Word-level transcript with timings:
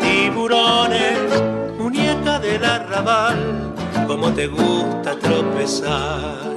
Tiburones, 0.00 1.18
muñeca 1.78 2.40
del 2.40 2.64
arrabal, 2.64 3.74
te 4.34 4.48
gusta 4.48 5.16
tropezar. 5.20 6.56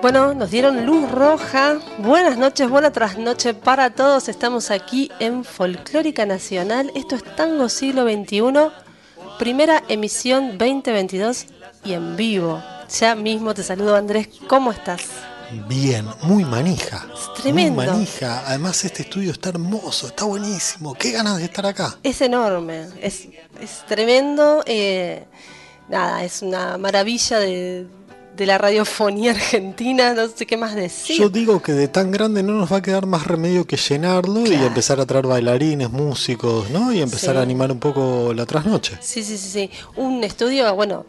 Bueno, 0.00 0.34
nos 0.34 0.50
dieron 0.50 0.86
luz 0.86 1.10
roja. 1.10 1.78
Buenas 1.98 2.38
noches, 2.38 2.68
buena 2.68 2.92
trasnoche 2.92 3.54
para 3.54 3.90
todos. 3.90 4.28
Estamos 4.28 4.70
aquí 4.70 5.10
en 5.18 5.44
Folclórica 5.44 6.24
Nacional. 6.24 6.92
Esto 6.94 7.16
es 7.16 7.24
Tango 7.36 7.68
Siglo 7.68 8.04
XXI, 8.04 8.70
primera 9.38 9.82
emisión 9.88 10.56
2022 10.58 11.46
y 11.84 11.94
en 11.94 12.16
vivo. 12.16 12.62
Ya 12.96 13.16
mismo 13.16 13.54
te 13.54 13.64
saludo 13.64 13.96
Andrés, 13.96 14.28
¿cómo 14.46 14.70
estás? 14.70 15.11
Bien, 15.68 16.06
muy 16.22 16.44
manija. 16.44 17.06
tremendo. 17.40 17.82
Muy 17.82 17.86
manija. 17.90 18.42
Además 18.46 18.84
este 18.84 19.02
estudio 19.02 19.32
está 19.32 19.50
hermoso, 19.50 20.06
está 20.06 20.24
buenísimo. 20.24 20.94
Qué 20.94 21.12
ganas 21.12 21.38
de 21.38 21.44
estar 21.44 21.66
acá. 21.66 21.98
Es 22.02 22.20
enorme, 22.20 22.86
es, 23.00 23.28
tremendo. 23.86 24.62
Eh, 24.66 25.24
nada, 25.88 26.24
es 26.24 26.42
una 26.42 26.78
maravilla 26.78 27.38
de, 27.38 27.86
la 28.38 28.58
radiofonía 28.58 29.32
argentina, 29.32 30.14
no 30.14 30.26
sé 30.26 30.46
qué 30.46 30.56
más 30.56 30.74
decir. 30.74 31.16
Yo 31.18 31.28
digo 31.28 31.62
que 31.62 31.72
de 31.72 31.86
tan 31.86 32.10
grande 32.10 32.42
no 32.42 32.54
nos 32.54 32.72
va 32.72 32.78
a 32.78 32.82
quedar 32.82 33.06
más 33.06 33.26
remedio 33.26 33.66
que 33.66 33.76
llenarlo 33.76 34.44
y 34.46 34.54
empezar 34.54 34.98
a 35.00 35.06
traer 35.06 35.26
bailarines, 35.26 35.90
músicos, 35.90 36.68
¿no? 36.70 36.92
Y 36.92 37.02
empezar 37.02 37.36
a 37.36 37.42
animar 37.42 37.70
un 37.70 37.78
poco 37.78 38.32
la 38.34 38.46
trasnoche. 38.46 38.98
Sí, 39.00 39.22
sí, 39.22 39.38
sí, 39.38 39.48
sí. 39.48 39.70
Un 39.96 40.24
estudio, 40.24 40.74
bueno, 40.74 41.04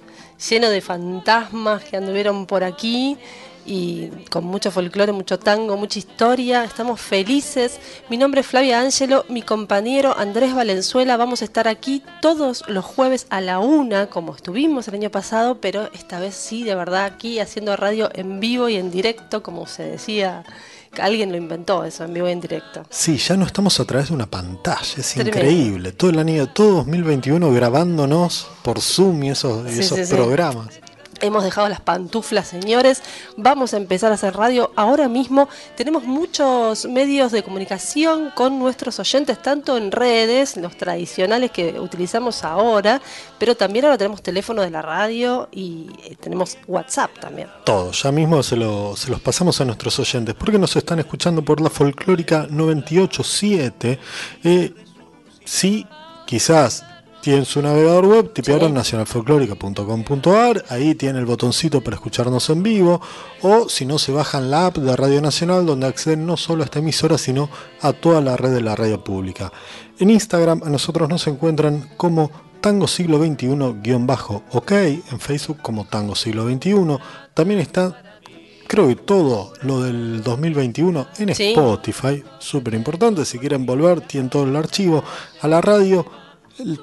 lleno 0.50 0.70
de 0.70 0.82
fantasmas 0.82 1.84
que 1.84 1.98
anduvieron 1.98 2.46
por 2.46 2.64
aquí 2.64 3.18
y 3.66 4.10
con 4.30 4.46
mucho 4.46 4.72
folclore, 4.72 5.12
mucho 5.12 5.40
tango, 5.40 5.78
mucha 5.78 6.00
historia. 6.00 6.64
Estamos 6.64 7.00
felices. 7.00 7.80
Mi 8.10 8.18
nombre 8.18 8.42
es 8.42 8.48
Flavia 8.48 8.80
Ángelo, 8.80 9.26
mi 9.30 9.42
compañero 9.42 10.16
Andrés 10.18 10.54
Valenzuela. 10.54 11.18
Vamos 11.18 11.42
a 11.42 11.46
estar 11.46 11.68
aquí 11.68 12.04
todos 12.22 12.64
los 12.68 12.86
jueves 12.86 13.28
a 13.30 13.42
la 13.42 13.60
una, 13.60 14.08
como 14.08 14.36
estuvimos 14.36 14.88
el 14.88 14.96
año 14.96 15.10
pasado, 15.10 15.60
pero 15.62 15.90
esta 15.94 16.20
vez 16.20 16.36
sí, 16.36 16.64
de 16.64 16.76
verdad, 16.76 17.06
aquí 17.06 17.40
haciendo 17.40 17.76
radio 17.76 18.10
en 18.14 18.40
vivo 18.40 18.70
y 18.70 18.76
en 18.76 18.92
directo, 18.92 19.44
como 19.44 19.68
se 19.68 19.84
decía 19.84 20.44
Alguien 21.02 21.32
lo 21.32 21.38
inventó 21.38 21.84
eso 21.84 22.04
en 22.04 22.14
vivo 22.14 22.30
y 22.30 22.32
en 22.32 22.42
directo. 22.42 22.84
Sí, 22.90 23.18
ya 23.18 23.36
no 23.36 23.46
estamos 23.46 23.80
a 23.80 23.86
través 23.86 24.10
de 24.10 24.14
una 24.14 24.28
pantalla, 24.28 24.96
es 24.98 25.18
increíble. 25.18 25.92
Todo 25.92 26.12
el 26.12 26.20
año, 26.20 26.48
todo 26.50 26.76
2021 26.78 27.52
grabándonos 27.52 28.48
por 28.62 28.80
Zoom 28.80 29.24
y 29.24 29.30
esos, 29.32 29.66
esos 29.66 30.10
programas. 30.10 30.68
Hemos 31.24 31.46
dejado 31.46 31.70
las 31.70 31.80
pantuflas, 31.80 32.50
señores. 32.50 33.02
Vamos 33.38 33.74
a 33.74 33.78
empezar 33.78 34.12
a 34.12 34.16
hacer 34.16 34.36
radio 34.36 34.72
ahora 34.76 35.08
mismo. 35.08 35.48
Tenemos 35.78 36.04
muchos 36.04 36.86
medios 36.86 37.32
de 37.32 37.44
comunicación 37.44 38.32
con 38.36 38.60
nuestros 38.60 39.00
oyentes, 39.00 39.42
tanto 39.42 39.78
en 39.78 39.94
redes, 39.94 40.58
los 40.58 40.76
tradicionales 40.76 41.50
que 41.52 41.80
utilizamos 41.80 42.44
ahora, 42.44 43.02
pero 43.40 43.56
también 43.56 43.86
ahora 43.86 43.98
tenemos 43.98 44.22
teléfono 44.22 44.64
de 44.64 44.70
la 44.70 44.82
radio 44.82 45.48
y 45.50 45.88
eh, 46.04 46.18
tenemos 46.20 46.58
WhatsApp 46.68 47.18
también. 47.18 47.48
Todo, 47.64 47.94
ya 47.94 48.12
mismo 48.12 48.44
se, 48.44 48.58
los 48.58 49.00
pasamos 49.24 49.62
a 49.62 49.64
nuestros 49.64 49.98
oyentes, 50.00 50.36
porque 50.36 50.60
nos 50.60 50.76
están 50.76 51.00
escuchando 51.00 51.42
por 51.42 51.62
la 51.62 51.70
folclórica 51.70 52.48
987. 52.50 53.98
Eh, 54.44 54.74
sí, 55.46 55.88
quizás 56.26 56.84
tienen 57.24 57.46
su 57.46 57.62
navegador 57.62 58.06
web, 58.06 58.34
tipearon 58.34 58.74
nacionalfolclórica.com.ar, 58.74 60.66
ahí 60.68 60.94
tiene 60.94 61.20
el 61.20 61.26
botoncito 61.26 61.82
para 61.82 61.96
escucharnos 61.96 62.50
en 62.50 62.62
vivo, 62.62 63.00
o 63.42 63.70
si 63.70 63.86
no 63.86 63.98
se 63.98 64.12
bajan 64.12 64.52
la 64.52 64.66
app 64.66 64.76
de 64.80 64.94
Radio 64.94 65.22
Nacional 65.22 65.66
donde 65.66 65.88
acceden 65.88 66.26
no 66.26 66.36
solo 66.36 66.64
a 66.64 66.66
esta 66.66 66.80
emisora, 66.80 67.18
sino 67.18 67.50
a 67.80 67.94
toda 67.94 68.20
la 68.20 68.36
red 68.36 68.54
de 68.54 68.60
la 68.60 68.76
radio 68.76 69.02
pública. 69.06 69.54
En 70.00 70.10
Instagram 70.10 70.64
a 70.66 70.70
nosotros 70.70 71.08
nos 71.08 71.26
encuentran 71.28 71.92
como 71.96 72.30
Tango 72.60 72.90
Siglo 72.90 73.18
XXI-OK, 73.20 74.72
en 74.74 75.20
Facebook 75.22 75.60
como 75.62 75.86
Tango 75.86 76.16
Siglo 76.16 76.46
XXI, 76.46 76.98
también 77.34 77.62
está 77.62 78.18
creo 78.68 78.90
que 78.90 78.98
todo 78.98 79.54
lo 79.62 79.82
del 79.82 80.22
2021 80.24 81.08
en 81.20 81.30
Spotify, 81.30 82.22
súper 82.40 82.74
importante, 82.74 83.24
si 83.24 83.40
quieren 83.40 83.66
volver, 83.66 84.02
tienen 84.02 84.30
todo 84.30 84.44
el 84.44 84.56
archivo. 84.58 85.06
A 85.42 85.48
la 85.48 85.62
radio 85.62 86.06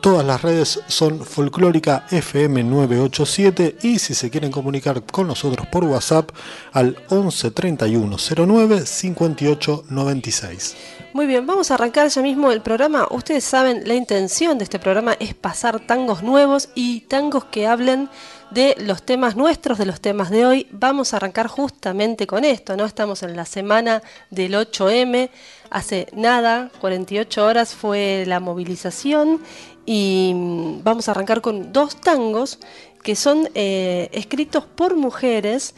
Todas 0.01 0.27
las 0.27 0.43
redes 0.43 0.81
son 0.89 1.25
Folclórica 1.25 2.05
FM 2.11 2.65
987 2.65 3.77
y 3.83 4.01
si 4.01 4.15
se 4.15 4.29
quieren 4.29 4.51
comunicar 4.51 5.01
con 5.05 5.29
nosotros 5.29 5.65
por 5.69 5.85
WhatsApp 5.85 6.31
al 6.73 6.97
11 7.09 7.53
31 7.53 8.17
09 8.19 8.85
58 8.85 9.85
96. 9.89 10.77
Muy 11.13 11.27
bien, 11.27 11.47
vamos 11.47 11.71
a 11.71 11.75
arrancar 11.75 12.09
ya 12.09 12.21
mismo 12.21 12.51
el 12.51 12.63
programa. 12.63 13.07
Ustedes 13.11 13.45
saben, 13.45 13.87
la 13.87 13.95
intención 13.95 14.59
de 14.59 14.65
este 14.65 14.81
programa 14.81 15.13
es 15.21 15.35
pasar 15.35 15.79
tangos 15.79 16.25
nuevos 16.25 16.71
y 16.75 17.03
tangos 17.03 17.45
que 17.45 17.69
hablen 17.69 18.09
de 18.51 18.77
los 18.81 19.03
temas 19.03 19.37
nuestros, 19.37 19.79
de 19.79 19.87
los 19.87 20.01
temas 20.01 20.31
de 20.31 20.47
hoy. 20.47 20.67
Vamos 20.71 21.13
a 21.13 21.17
arrancar 21.17 21.47
justamente 21.47 22.27
con 22.27 22.45
esto, 22.45 22.77
¿no? 22.77 22.85
Estamos 22.85 23.23
en 23.23 23.37
la 23.37 23.45
semana 23.45 24.03
del 24.31 24.55
8M. 24.55 25.31
Hace 25.71 26.09
nada, 26.15 26.71
48 26.81 27.45
horas 27.45 27.75
fue 27.75 28.25
la 28.27 28.41
movilización 28.41 29.41
y 29.87 30.33
mm, 30.35 30.83
vamos 30.83 31.09
a 31.09 31.13
arrancar 31.13 31.41
con 31.41 31.73
dos 31.73 31.97
tangos 31.97 32.59
que 33.03 33.17
son 33.17 33.49
eh, 33.55 34.09
escritos 34.13 34.65
por 34.67 34.97
mujeres 34.97 35.75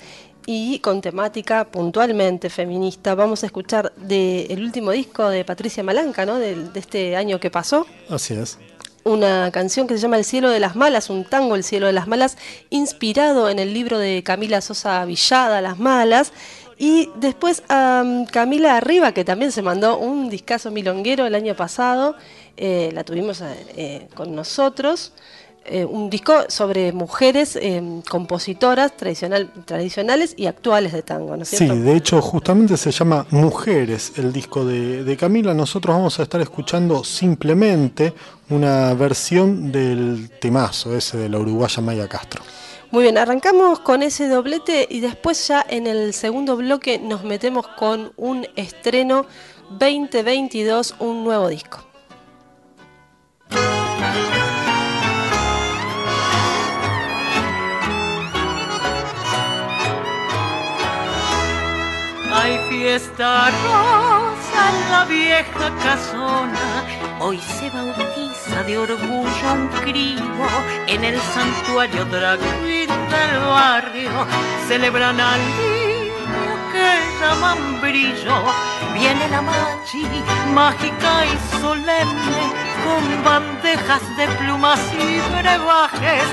y 0.46 0.80
con 0.80 1.00
temática 1.00 1.64
puntualmente 1.64 2.50
feminista. 2.50 3.14
Vamos 3.14 3.42
a 3.44 3.46
escuchar 3.46 3.92
del 3.94 4.60
último 4.60 4.90
disco 4.90 5.28
de 5.28 5.44
Patricia 5.44 5.84
Malanca, 5.84 6.26
¿no? 6.26 6.38
de, 6.38 6.56
de 6.56 6.80
este 6.80 7.16
año 7.16 7.38
que 7.38 7.50
pasó. 7.50 7.86
Así 8.08 8.34
es 8.34 8.58
una 9.04 9.50
canción 9.50 9.86
que 9.86 9.94
se 9.94 10.00
llama 10.00 10.18
El 10.18 10.24
cielo 10.24 10.50
de 10.50 10.60
las 10.60 10.76
malas, 10.76 11.10
un 11.10 11.24
tango 11.24 11.56
El 11.56 11.64
cielo 11.64 11.86
de 11.86 11.92
las 11.92 12.06
malas, 12.06 12.36
inspirado 12.70 13.48
en 13.48 13.58
el 13.58 13.74
libro 13.74 13.98
de 13.98 14.22
Camila 14.22 14.60
Sosa 14.60 15.04
Villada, 15.04 15.60
Las 15.60 15.78
malas. 15.78 16.32
Y 16.78 17.10
después 17.16 17.62
a 17.68 18.04
Camila 18.30 18.76
Arriba, 18.76 19.12
que 19.12 19.24
también 19.24 19.52
se 19.52 19.62
mandó 19.62 19.98
un 19.98 20.28
discazo 20.28 20.70
milonguero 20.70 21.26
el 21.26 21.34
año 21.34 21.54
pasado, 21.54 22.16
eh, 22.56 22.90
la 22.92 23.04
tuvimos 23.04 23.42
eh, 23.42 24.08
con 24.14 24.34
nosotros. 24.34 25.12
Eh, 25.64 25.84
un 25.84 26.10
disco 26.10 26.44
sobre 26.48 26.92
mujeres 26.92 27.54
eh, 27.54 27.80
compositoras 28.08 28.96
tradicional, 28.96 29.48
tradicionales 29.64 30.34
y 30.36 30.46
actuales 30.46 30.92
de 30.92 31.02
tango, 31.02 31.36
¿no 31.36 31.44
es 31.44 31.50
cierto? 31.50 31.74
Sí, 31.74 31.80
de 31.80 31.96
hecho 31.96 32.20
justamente 32.20 32.76
se 32.76 32.90
llama 32.90 33.26
Mujeres 33.30 34.12
el 34.16 34.32
disco 34.32 34.64
de, 34.64 35.04
de, 35.04 35.16
Camila. 35.16 35.54
Nosotros 35.54 35.94
vamos 35.94 36.18
a 36.18 36.24
estar 36.24 36.40
escuchando 36.40 37.04
simplemente 37.04 38.12
una 38.50 38.92
versión 38.94 39.70
del 39.70 40.30
temazo 40.40 40.96
ese 40.96 41.16
de 41.16 41.28
la 41.28 41.38
uruguaya 41.38 41.80
Maya 41.80 42.08
Castro. 42.08 42.42
Muy 42.90 43.04
bien, 43.04 43.16
arrancamos 43.16 43.78
con 43.78 44.02
ese 44.02 44.28
doblete 44.28 44.86
y 44.90 44.98
después 45.00 45.46
ya 45.46 45.64
en 45.68 45.86
el 45.86 46.12
segundo 46.12 46.56
bloque 46.56 46.98
nos 46.98 47.22
metemos 47.22 47.68
con 47.68 48.12
un 48.16 48.46
estreno 48.56 49.26
2022, 49.78 50.96
un 50.98 51.22
nuevo 51.24 51.48
disco. 51.48 51.78
Hay 62.82 62.88
fiesta 62.88 63.48
rosa 63.48 64.70
en 64.70 64.90
la 64.90 65.04
vieja 65.04 65.70
casona, 65.84 66.84
hoy 67.20 67.38
se 67.38 67.70
bautiza 67.70 68.64
de 68.64 68.76
orgullo 68.76 69.52
un 69.52 69.68
crío 69.84 70.48
en 70.88 71.04
el 71.04 71.16
santuario 71.20 72.04
drag 72.06 72.40
del 72.40 73.38
barrio, 73.46 74.10
celebran 74.66 75.20
al 75.20 75.38
niño 75.38 76.54
que 76.72 77.20
llaman 77.20 77.80
brillo. 77.80 78.34
Viene 78.94 79.28
la 79.28 79.42
machi, 79.42 80.04
mágica 80.52 81.24
y 81.24 81.60
solemne, 81.60 82.42
con 82.84 83.24
bandejas 83.24 84.02
de 84.16 84.26
plumas 84.26 84.80
y 84.92 85.20
brebajes, 85.40 86.24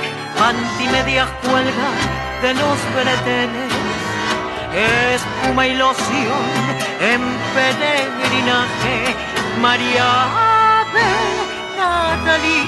media 0.92 1.28
cuelga 1.44 1.90
de 2.42 2.54
los 2.56 2.80
breteles. 2.96 3.79
Espuma 4.74 5.68
y 5.68 5.76
loción 5.76 6.46
en 7.02 7.22
peregrinaje, 7.56 9.16
María 9.62 10.82
Ave, 10.82 11.02
Natalie, 11.78 12.66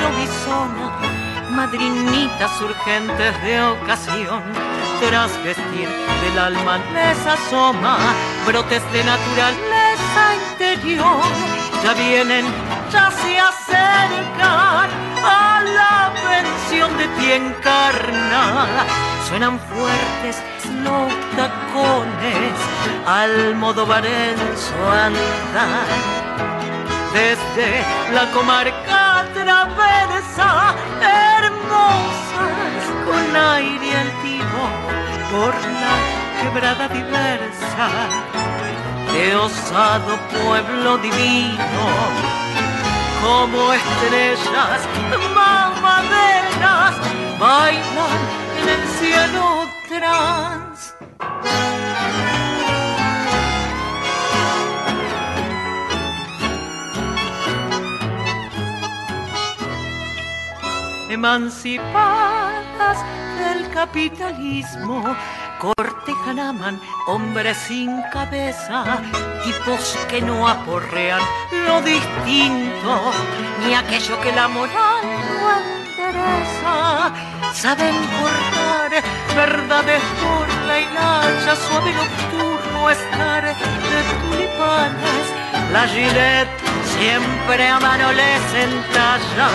Lobizona 0.00 1.20
madrinitas 1.50 2.60
urgentes 2.62 3.42
de 3.42 3.62
ocasión. 3.62 4.42
Tras 5.00 5.32
vestir 5.42 5.88
del 6.22 6.38
alma 6.38 6.78
les 6.94 7.26
asoma 7.26 7.98
brotes 8.46 8.82
de 8.92 9.04
naturaleza 9.04 10.22
interior. 10.50 11.22
Ya 11.82 11.94
vienen, 11.94 12.44
ya 12.92 13.10
se 13.10 13.38
acercan 13.38 14.90
a 15.24 15.62
la 15.78 16.12
pensión 16.28 16.96
de 16.98 17.06
ti 17.08 17.32
encarnada. 17.32 19.09
Suenan 19.30 19.60
fuertes 19.60 20.42
los 20.82 21.12
tacones 21.36 22.52
al 23.06 23.54
modo 23.54 23.86
varenzo 23.86 24.74
andar. 24.90 25.86
Desde 27.12 27.84
la 28.12 28.28
comarca 28.32 29.24
traversa, 29.32 30.74
hermosas 31.38 32.82
con 33.06 33.36
aire 33.36 33.96
altivo 33.98 34.64
por 35.30 35.54
la 35.54 35.94
quebrada 36.42 36.88
diversa 36.88 37.88
de 39.12 39.36
osado 39.36 40.18
pueblo 40.44 40.98
divino, 40.98 41.84
como 43.22 43.72
estrellas 43.72 44.80
mamaderas 45.34 46.94
bailan 47.38 48.20
en 48.62 48.68
el 48.68 48.88
cielo 48.98 49.68
trans. 49.88 50.94
emancipadas 61.10 62.98
del 63.38 63.68
capitalismo, 63.74 65.04
cortejan, 65.60 66.38
aman 66.40 66.80
hombres 67.06 67.56
sin 67.68 68.02
cabeza, 68.12 68.78
tipos 69.44 69.96
que 70.08 70.20
no 70.22 70.48
aporrean 70.48 71.20
lo 71.66 71.82
distinto, 71.82 72.92
ni 73.62 73.74
aquello 73.74 74.20
que 74.22 74.32
la 74.32 74.48
moral 74.48 75.04
no 75.28 75.46
endereza. 75.60 77.12
Saben 77.52 77.96
cortar 78.18 78.90
verdades 79.36 80.02
por 80.22 80.46
la 80.66 80.80
hilacha, 80.80 81.52
suave 81.56 81.92
nocturno 81.92 82.90
estar 82.90 83.44
de 83.44 84.00
tulipanes, 84.20 85.24
la 85.72 85.86
gilet 85.86 86.48
siempre 86.96 87.68
a 87.68 87.78
mano 87.80 88.12
les 88.12 88.46
entalla, 88.66 89.48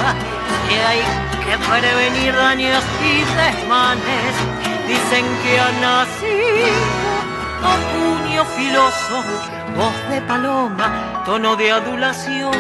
que 0.70 0.78
hay 0.88 1.02
que 1.46 1.58
prevenir 1.70 2.36
daños 2.36 2.84
y 3.02 3.14
desmanes. 3.40 4.75
Dicen 4.88 5.26
que 5.44 5.60
ha 5.60 5.72
nacido 5.82 6.68
a 7.64 7.76
puño 7.92 8.46
filoso, 8.46 9.24
voz 9.76 10.10
de 10.10 10.22
paloma, 10.22 11.24
tono 11.26 11.56
de 11.56 11.72
adulación, 11.72 12.54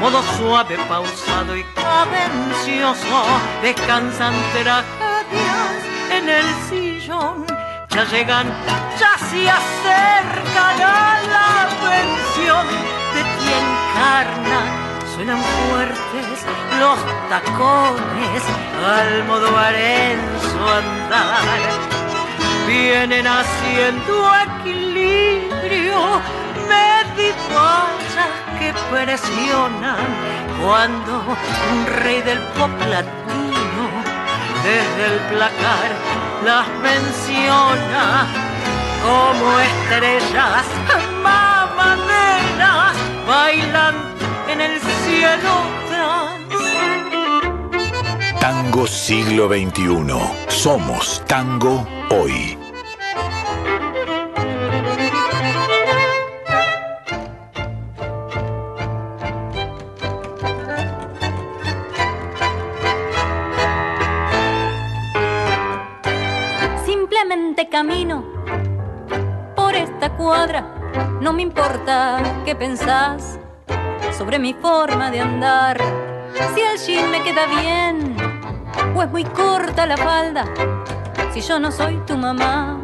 modo 0.00 0.22
suave, 0.36 0.76
pausado 0.88 1.56
y 1.56 1.64
cadencioso, 1.74 3.24
descansan 3.62 4.34
tragedias 4.52 5.78
en 6.10 6.28
el 6.28 6.46
sillón. 6.68 7.46
Ya 7.90 8.04
llegan, 8.04 8.46
ya 8.98 9.16
se 9.28 9.48
acercan 9.48 10.82
a 10.82 11.20
la 11.34 11.68
pensión 11.82 12.66
de 13.14 13.22
quien 13.38 13.64
encarna 13.98 14.77
suenan 15.18 15.42
fuertes 15.42 16.46
los 16.78 16.98
tacones 17.28 18.42
al 18.86 19.24
modo 19.24 19.56
arenzo 19.56 20.60
andar. 20.76 21.58
Vienen 22.68 23.26
haciendo 23.26 24.30
equilibrio 24.46 26.20
medivallas 26.68 28.30
que 28.60 28.72
presionan 28.92 30.06
cuando 30.62 31.24
un 31.72 31.86
rey 32.00 32.22
del 32.22 32.38
pop 32.56 32.70
latino 32.88 33.84
desde 34.62 35.04
el 35.14 35.18
placar 35.32 35.90
las 36.44 36.68
menciona 36.80 38.26
como 39.02 39.58
estrellas 39.58 40.66
mamaderas 41.22 42.94
bailan 43.26 44.17
en 44.48 44.60
el 44.60 44.80
cielo 44.80 45.78
Tango 48.40 48.86
siglo 48.86 49.48
XXI. 49.48 49.88
Somos 50.48 51.22
tango 51.26 51.86
hoy. 52.10 52.56
Simplemente 66.86 67.68
camino 67.68 68.24
por 69.54 69.74
esta 69.74 70.16
cuadra, 70.16 70.74
no 71.20 71.32
me 71.32 71.42
importa 71.42 72.22
qué 72.44 72.54
pensás 72.54 73.37
sobre 74.18 74.40
mi 74.40 74.52
forma 74.52 75.12
de 75.12 75.20
andar. 75.20 75.78
Si 76.52 76.60
el 76.60 76.76
jean 76.76 77.08
me 77.12 77.22
queda 77.22 77.46
bien 77.46 78.16
o 78.96 79.02
es 79.02 79.10
muy 79.10 79.22
corta 79.22 79.86
la 79.86 79.96
falda. 79.96 80.44
Si 81.32 81.40
yo 81.40 81.60
no 81.60 81.70
soy 81.70 81.98
tu 82.04 82.16
mamá, 82.16 82.80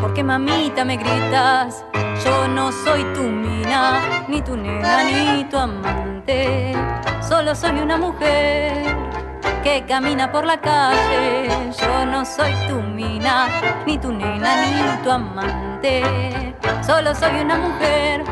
porque 0.00 0.22
mamita 0.22 0.84
me 0.84 0.96
gritas. 0.98 1.84
Yo 2.24 2.46
no 2.46 2.70
soy 2.70 3.02
tu 3.12 3.22
mina, 3.22 4.00
ni 4.28 4.40
tu 4.40 4.56
nena, 4.56 5.02
ni 5.02 5.44
tu 5.44 5.58
amante. 5.58 6.72
Solo 7.20 7.54
soy 7.56 7.80
una 7.80 7.96
mujer 7.98 8.96
que 9.64 9.84
camina 9.84 10.30
por 10.30 10.44
la 10.44 10.60
calle. 10.60 11.48
Yo 11.80 12.06
no 12.06 12.24
soy 12.24 12.54
tu 12.68 12.76
mina, 12.76 13.48
ni 13.84 13.98
tu 13.98 14.12
nena, 14.12 14.50
ni 14.62 15.02
tu 15.02 15.10
amante. 15.10 16.54
Solo 16.86 17.14
soy 17.16 17.40
una 17.40 17.56
mujer 17.58 18.24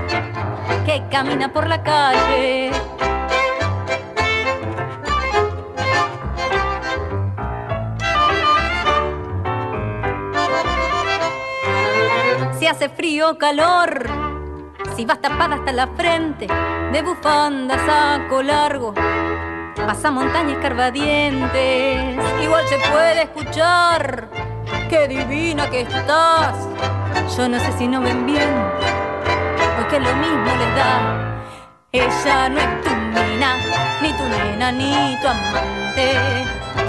que 0.85 1.02
camina 1.11 1.52
por 1.52 1.66
la 1.66 1.83
calle. 1.83 2.71
Si 12.59 12.66
hace 12.66 12.88
frío 12.88 13.30
o 13.30 13.38
calor, 13.38 14.09
si 14.97 15.04
vas 15.04 15.21
tapada 15.21 15.56
hasta 15.56 15.73
la 15.73 15.87
frente, 15.88 16.47
de 16.92 17.02
bufanda 17.02 17.76
saco 17.85 18.42
largo, 18.42 18.94
pasa 19.87 20.11
montañas 20.11 20.59
carvadientes, 20.62 22.16
igual 22.42 22.66
se 22.68 22.78
puede 22.90 23.23
escuchar, 23.23 24.28
qué 24.88 25.09
divina 25.09 25.68
que 25.68 25.83
estás. 25.83 26.56
Yo 27.37 27.49
no 27.49 27.59
sé 27.59 27.73
si 27.73 27.88
no 27.88 28.00
ven 28.00 28.26
bien 28.26 28.93
lo 30.00 30.14
mismo 30.16 30.50
les 30.60 30.74
da. 30.74 30.92
Ella 31.92 32.48
no 32.48 32.58
es 32.58 32.82
tu 32.82 32.90
mina, 32.90 33.56
ni 34.02 34.12
tu 34.12 34.24
nena, 34.24 34.72
ni 34.72 35.16
tu 35.20 35.28
amante, 35.28 36.08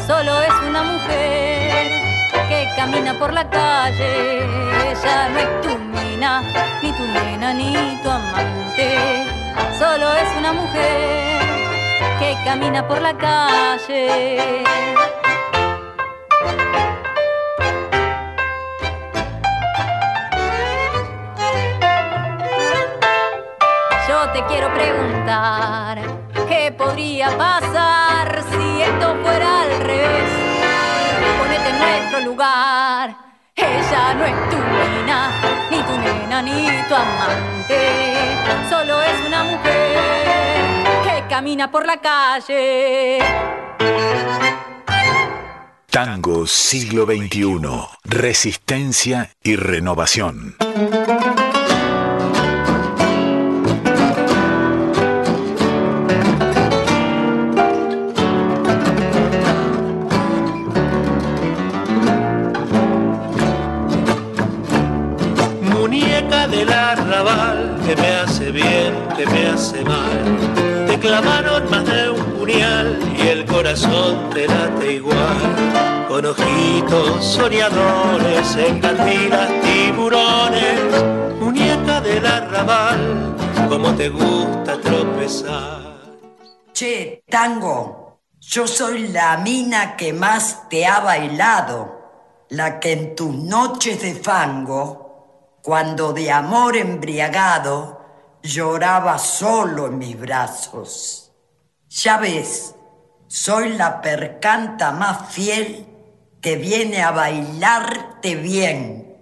solo 0.08 0.42
es 0.42 0.54
una 0.68 0.82
mujer 0.84 2.02
que 2.50 2.68
camina 2.76 3.14
por 3.14 3.32
la 3.32 3.48
calle. 3.50 4.40
Ella 4.90 5.30
no 5.30 5.40
es 5.40 5.62
tu 5.62 5.78
mina, 5.78 6.42
ni 6.82 6.92
tu 6.92 7.04
nena, 7.06 7.54
ni 7.54 8.00
tu 8.02 8.10
amante, 8.10 9.28
solo 9.78 10.12
es 10.14 10.30
una 10.38 10.54
mujer 10.54 11.42
que 12.20 12.36
camina 12.44 12.88
por 12.88 13.02
la 13.02 13.14
calle. 13.16 14.64
Te 24.34 24.44
quiero 24.46 24.74
preguntar, 24.74 26.00
¿qué 26.48 26.74
podría 26.78 27.38
pasar 27.38 28.44
si 28.52 28.82
esto 28.82 29.16
fuera 29.22 29.62
al 29.62 29.80
revés? 29.80 30.30
Ponete 31.40 31.70
en 31.70 31.80
nuestro 31.80 32.20
lugar, 32.22 33.16
ella 33.56 34.14
no 34.16 34.26
es 34.26 34.50
tu 34.50 34.58
mina, 34.58 35.32
un 35.72 36.24
enanito 36.24 36.96
amante, 36.96 38.18
solo 38.70 39.02
es 39.02 39.28
una 39.28 39.44
mujer 39.44 40.84
que 41.04 41.28
camina 41.30 41.70
por 41.70 41.86
la 41.86 41.98
calle. 41.98 43.20
Tango 45.90 46.46
siglo 46.46 47.06
XXI. 47.06 47.62
Resistencia 48.04 49.32
y 49.42 49.56
renovación. 49.56 50.56
Me 67.96 68.16
hace 68.16 68.52
bien, 68.52 69.08
que 69.16 69.26
me 69.26 69.48
hace 69.48 69.84
mal. 69.84 70.86
Te 70.88 71.00
clavaron 71.00 71.70
más 71.70 71.86
de 71.86 72.10
un 72.10 72.24
puñal 72.34 73.00
y 73.18 73.28
el 73.28 73.46
corazón 73.46 74.30
te 74.34 74.48
late 74.48 74.94
igual. 74.94 76.06
Con 76.08 76.26
ojitos 76.26 77.26
soñadores, 77.26 78.56
encantilas 78.56 79.50
tiburones. 79.62 80.80
Muñeca 81.40 82.02
del 82.02 82.26
arrabal, 82.26 83.36
como 83.70 83.94
te 83.96 84.10
gusta 84.10 84.80
tropezar. 84.80 85.82
Che, 86.74 87.24
tango, 87.30 88.22
yo 88.40 88.68
soy 88.68 89.08
la 89.08 89.38
mina 89.38 89.96
que 89.96 90.14
más 90.14 90.70
te 90.70 90.86
ha 90.86 91.00
bailado, 91.00 92.46
la 92.50 92.80
que 92.80 92.92
en 92.92 93.16
tus 93.16 93.36
noches 93.36 94.02
de 94.02 94.14
fango, 94.14 95.05
cuando 95.66 96.14
de 96.14 96.32
amor 96.32 96.78
embriagado, 96.78 98.00
lloraba 98.44 99.18
solo 99.18 99.88
en 99.88 99.98
mis 99.98 100.20
brazos. 100.20 101.32
Ya 101.90 102.18
ves, 102.18 102.76
soy 103.26 103.70
la 103.70 104.00
percanta 104.00 104.92
más 104.92 105.34
fiel 105.34 105.88
que 106.40 106.58
viene 106.58 107.02
a 107.02 107.10
bailarte 107.10 108.36
bien, 108.36 109.18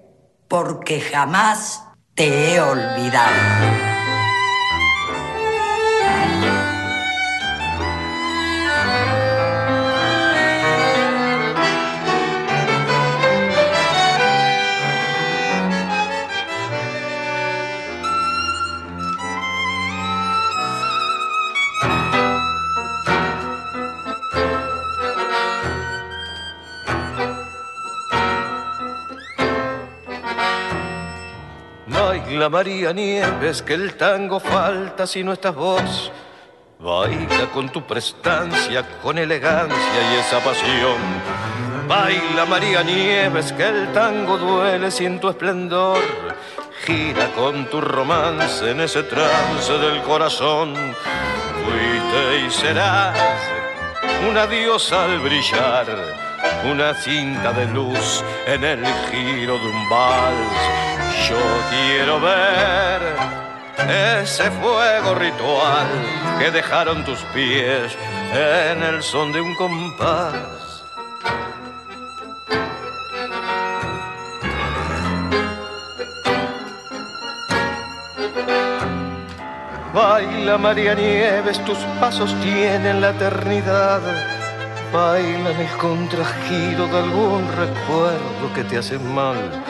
porque 0.50 1.00
jamás 1.00 1.86
te 2.14 2.56
he 2.56 2.60
olvidado. 2.60 3.93
María 32.50 32.94
Nieves, 32.94 33.62
que 33.62 33.74
el 33.74 33.96
tango 33.96 34.40
falta 34.40 35.06
si 35.08 35.24
no 35.24 35.34
estás 35.34 35.56
vos. 35.56 36.12
Baila 36.80 37.50
con 37.54 37.70
tu 37.70 37.82
prestancia, 37.84 38.86
con 39.02 39.18
elegancia 39.18 40.12
y 40.12 40.20
esa 40.20 40.40
pasión. 40.40 40.98
Baila 41.88 42.46
María 42.46 42.84
Nieves, 42.84 43.54
que 43.54 43.68
el 43.68 43.92
tango 43.94 44.38
duele 44.38 44.92
sin 44.92 45.20
tu 45.20 45.30
esplendor. 45.30 46.00
Gira 46.86 47.30
con 47.30 47.66
tu 47.70 47.80
romance 47.80 48.72
en 48.72 48.82
ese 48.82 49.04
trance 49.04 49.74
del 49.78 50.02
corazón. 50.02 50.74
Fuiste 51.64 52.46
y 52.46 52.52
serás 52.52 53.18
una 54.30 54.48
diosa 54.48 55.06
al 55.06 55.20
brillar, 55.20 55.86
una 56.66 56.94
cinta 56.94 57.52
de 57.54 57.66
luz 57.68 58.24
en 58.48 58.64
el 58.64 58.86
giro 59.10 59.58
de 59.58 59.66
un 59.66 59.90
vals. 59.90 61.28
Yo 61.30 61.38
quiero 61.70 62.20
ver 62.20 63.02
ese 64.22 64.50
fuego 64.52 65.16
ritual 65.16 65.88
que 66.40 66.52
dejaron 66.52 67.04
tus 67.04 67.20
pies 67.34 67.98
en 68.34 68.84
el 68.84 69.04
son 69.04 69.32
de 69.32 69.42
un 69.42 69.56
compás. 69.56 70.84
Baila 79.94 80.58
María 80.58 80.96
Nieves, 80.96 81.64
tus 81.66 81.78
pasos 82.00 82.34
tienen 82.42 83.00
la 83.00 83.12
eternidad. 83.12 84.02
Baila 84.94 85.50
en 85.50 85.60
el 85.60 85.78
contrajido 85.78 86.86
de 86.88 86.98
algún 87.00 87.48
recuerdo 87.58 88.54
que 88.54 88.64
te 88.64 88.78
hace 88.78 89.00
mal. 89.00 89.64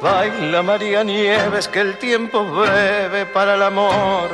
Baila 0.00 0.62
María 0.62 1.04
Nieves, 1.04 1.68
que 1.68 1.80
el 1.80 1.98
tiempo 1.98 2.42
breve 2.42 3.26
para 3.26 3.56
el 3.56 3.62
amor. 3.64 4.30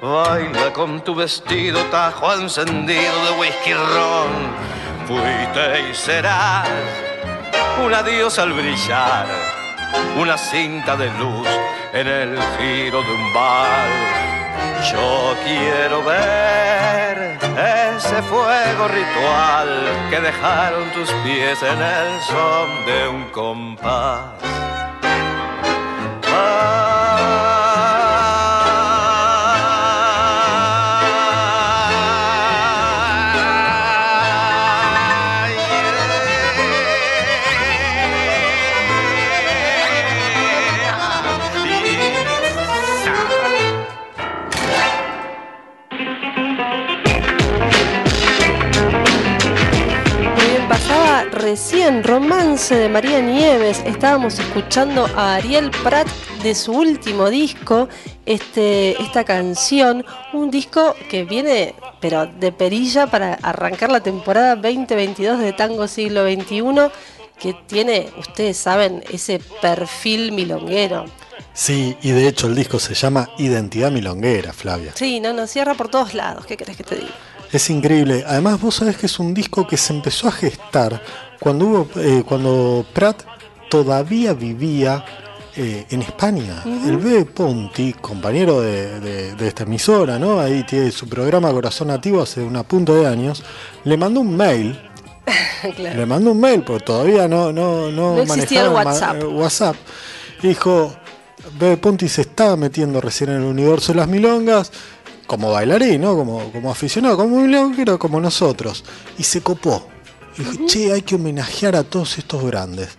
Baila 0.00 0.72
con 0.72 1.00
tu 1.00 1.16
vestido 1.16 1.80
tajo 1.90 2.32
encendido 2.32 3.24
de 3.24 3.40
whisky 3.40 3.74
ron. 3.74 4.54
Fuiste 5.08 5.90
y 5.90 5.94
serás 5.94 6.68
un 7.84 7.92
adiós 7.92 8.38
al 8.38 8.52
brillar, 8.52 9.26
una 10.16 10.38
cinta 10.38 10.96
de 10.96 11.06
luz 11.18 11.48
en 11.92 12.06
el 12.06 12.38
giro 12.56 13.02
de 13.02 13.12
un 13.12 13.34
bal. 13.34 13.90
Yo 14.92 15.34
quiero 15.44 16.04
ver 16.04 17.01
ese 18.04 18.20
fuego 18.22 18.88
ritual 18.88 19.68
que 20.10 20.20
dejaron 20.20 20.90
tus 20.90 21.08
pies 21.24 21.62
en 21.62 21.80
el 21.80 22.20
son 22.22 22.84
de 22.84 23.08
un 23.08 23.24
compás. 23.30 24.32
Muy 26.28 26.81
recién 51.52 52.02
Romance 52.02 52.74
de 52.74 52.88
María 52.88 53.20
Nieves. 53.20 53.82
Estábamos 53.84 54.38
escuchando 54.38 55.04
a 55.14 55.34
Ariel 55.34 55.70
Prat 55.82 56.08
de 56.42 56.54
su 56.54 56.72
último 56.72 57.28
disco, 57.28 57.90
este, 58.24 58.92
esta 59.02 59.22
canción, 59.24 60.02
un 60.32 60.50
disco 60.50 60.94
que 61.10 61.24
viene, 61.24 61.74
pero 62.00 62.24
de 62.24 62.52
perilla 62.52 63.06
para 63.06 63.34
arrancar 63.34 63.92
la 63.92 64.00
temporada 64.00 64.56
2022 64.56 65.40
de 65.40 65.52
Tango 65.52 65.86
Siglo 65.88 66.24
XXI, 66.24 66.90
que 67.38 67.54
tiene, 67.66 68.08
ustedes 68.18 68.56
saben, 68.56 69.04
ese 69.12 69.38
perfil 69.60 70.32
milonguero. 70.32 71.04
Sí, 71.52 71.98
y 72.00 72.12
de 72.12 72.28
hecho 72.28 72.46
el 72.46 72.54
disco 72.54 72.78
se 72.78 72.94
llama 72.94 73.28
Identidad 73.36 73.90
Milonguera, 73.90 74.54
Flavia. 74.54 74.92
Sí, 74.94 75.20
no, 75.20 75.34
nos 75.34 75.50
cierra 75.50 75.74
por 75.74 75.90
todos 75.90 76.14
lados, 76.14 76.46
¿qué 76.46 76.56
querés 76.56 76.78
que 76.78 76.84
te 76.84 76.94
diga? 76.94 77.12
Es 77.52 77.68
increíble. 77.68 78.24
Además, 78.26 78.58
vos 78.58 78.76
sabés 78.76 78.96
que 78.96 79.04
es 79.04 79.18
un 79.18 79.34
disco 79.34 79.66
que 79.66 79.76
se 79.76 79.92
empezó 79.92 80.26
a 80.26 80.32
gestar 80.32 81.02
cuando 81.42 81.66
hubo, 81.66 81.88
eh, 81.96 82.22
cuando 82.26 82.84
Prat 82.92 83.22
todavía 83.68 84.32
vivía 84.34 85.04
eh, 85.56 85.86
en 85.90 86.02
España. 86.02 86.62
El 86.64 86.96
B. 86.98 87.24
Ponti, 87.26 87.92
compañero 87.94 88.60
de, 88.60 89.00
de- 89.00 89.34
de 89.34 89.48
esta 89.48 89.64
emisora, 89.64 90.18
¿no? 90.18 90.40
Ahí 90.40 90.62
tiene 90.64 90.90
su 90.90 91.08
programa 91.08 91.50
Corazón 91.50 91.88
Nativo 91.88 92.22
hace 92.22 92.40
una 92.42 92.62
punto 92.62 92.94
de 92.94 93.06
años. 93.06 93.42
Le 93.84 93.96
mandó 93.96 94.20
un 94.20 94.36
mail. 94.36 94.78
Claro. 95.76 95.96
Le 96.00 96.06
mandó 96.06 96.32
un 96.32 96.40
mail 96.40 96.62
porque 96.64 96.84
todavía 96.84 97.28
no, 97.28 97.52
no, 97.52 97.88
no, 97.92 98.16
No 98.16 98.22
existía 98.22 98.62
el 98.64 98.70
manejaban 98.72 98.84
ma- 98.84 98.90
WhatsApp. 98.90 99.22
eh, 99.22 99.26
WhatsApp. 99.26 99.76
Dijo, 100.42 100.92
Bebe 101.58 101.76
Ponti 101.76 102.08
se 102.08 102.22
estaba 102.22 102.56
metiendo 102.56 103.00
recién 103.00 103.30
en 103.30 103.36
el 103.36 103.44
universo 103.44 103.92
de 103.92 103.98
las 103.98 104.08
milongas, 104.08 104.72
como 105.28 105.52
bailarín, 105.52 106.00
¿no? 106.00 106.16
Como, 106.16 106.50
como 106.50 106.68
aficionado, 106.72 107.16
como 107.16 107.38
milonguero, 107.40 107.96
como 107.96 108.20
nosotros. 108.20 108.84
Y 109.18 109.22
se 109.22 109.40
copó. 109.40 109.86
Y 110.38 110.66
che, 110.66 110.92
hay 110.92 111.02
que 111.02 111.16
homenajear 111.16 111.76
a 111.76 111.84
todos 111.84 112.18
estos 112.18 112.42
grandes. 112.44 112.90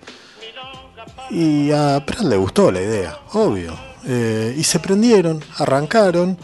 Y 1.32 1.72
a 1.72 2.04
Prat 2.06 2.22
le 2.22 2.38
gustó 2.38 2.72
la 2.72 2.82
idea, 2.82 3.18
obvio. 3.34 3.74
Eh, 4.06 4.56
y 4.58 4.64
se 4.64 4.80
prendieron, 4.80 5.44
arrancaron. 5.58 6.38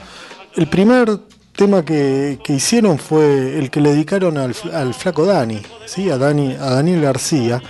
El 0.56 0.68
primer 0.68 1.20
tema 1.56 1.84
que, 1.84 2.40
que 2.44 2.54
hicieron 2.54 2.98
fue 2.98 3.60
el 3.60 3.70
que 3.70 3.82
le 3.82 3.92
dedicaron 3.92 4.38
al, 4.38 4.56
al 4.74 4.94
flaco 4.94 5.26
Dani, 5.26 5.62
¿sí? 5.86 6.10
a, 6.10 6.18
Dani, 6.18 6.54
a 6.54 6.72
Daniel 6.72 7.02
García. 7.02 7.62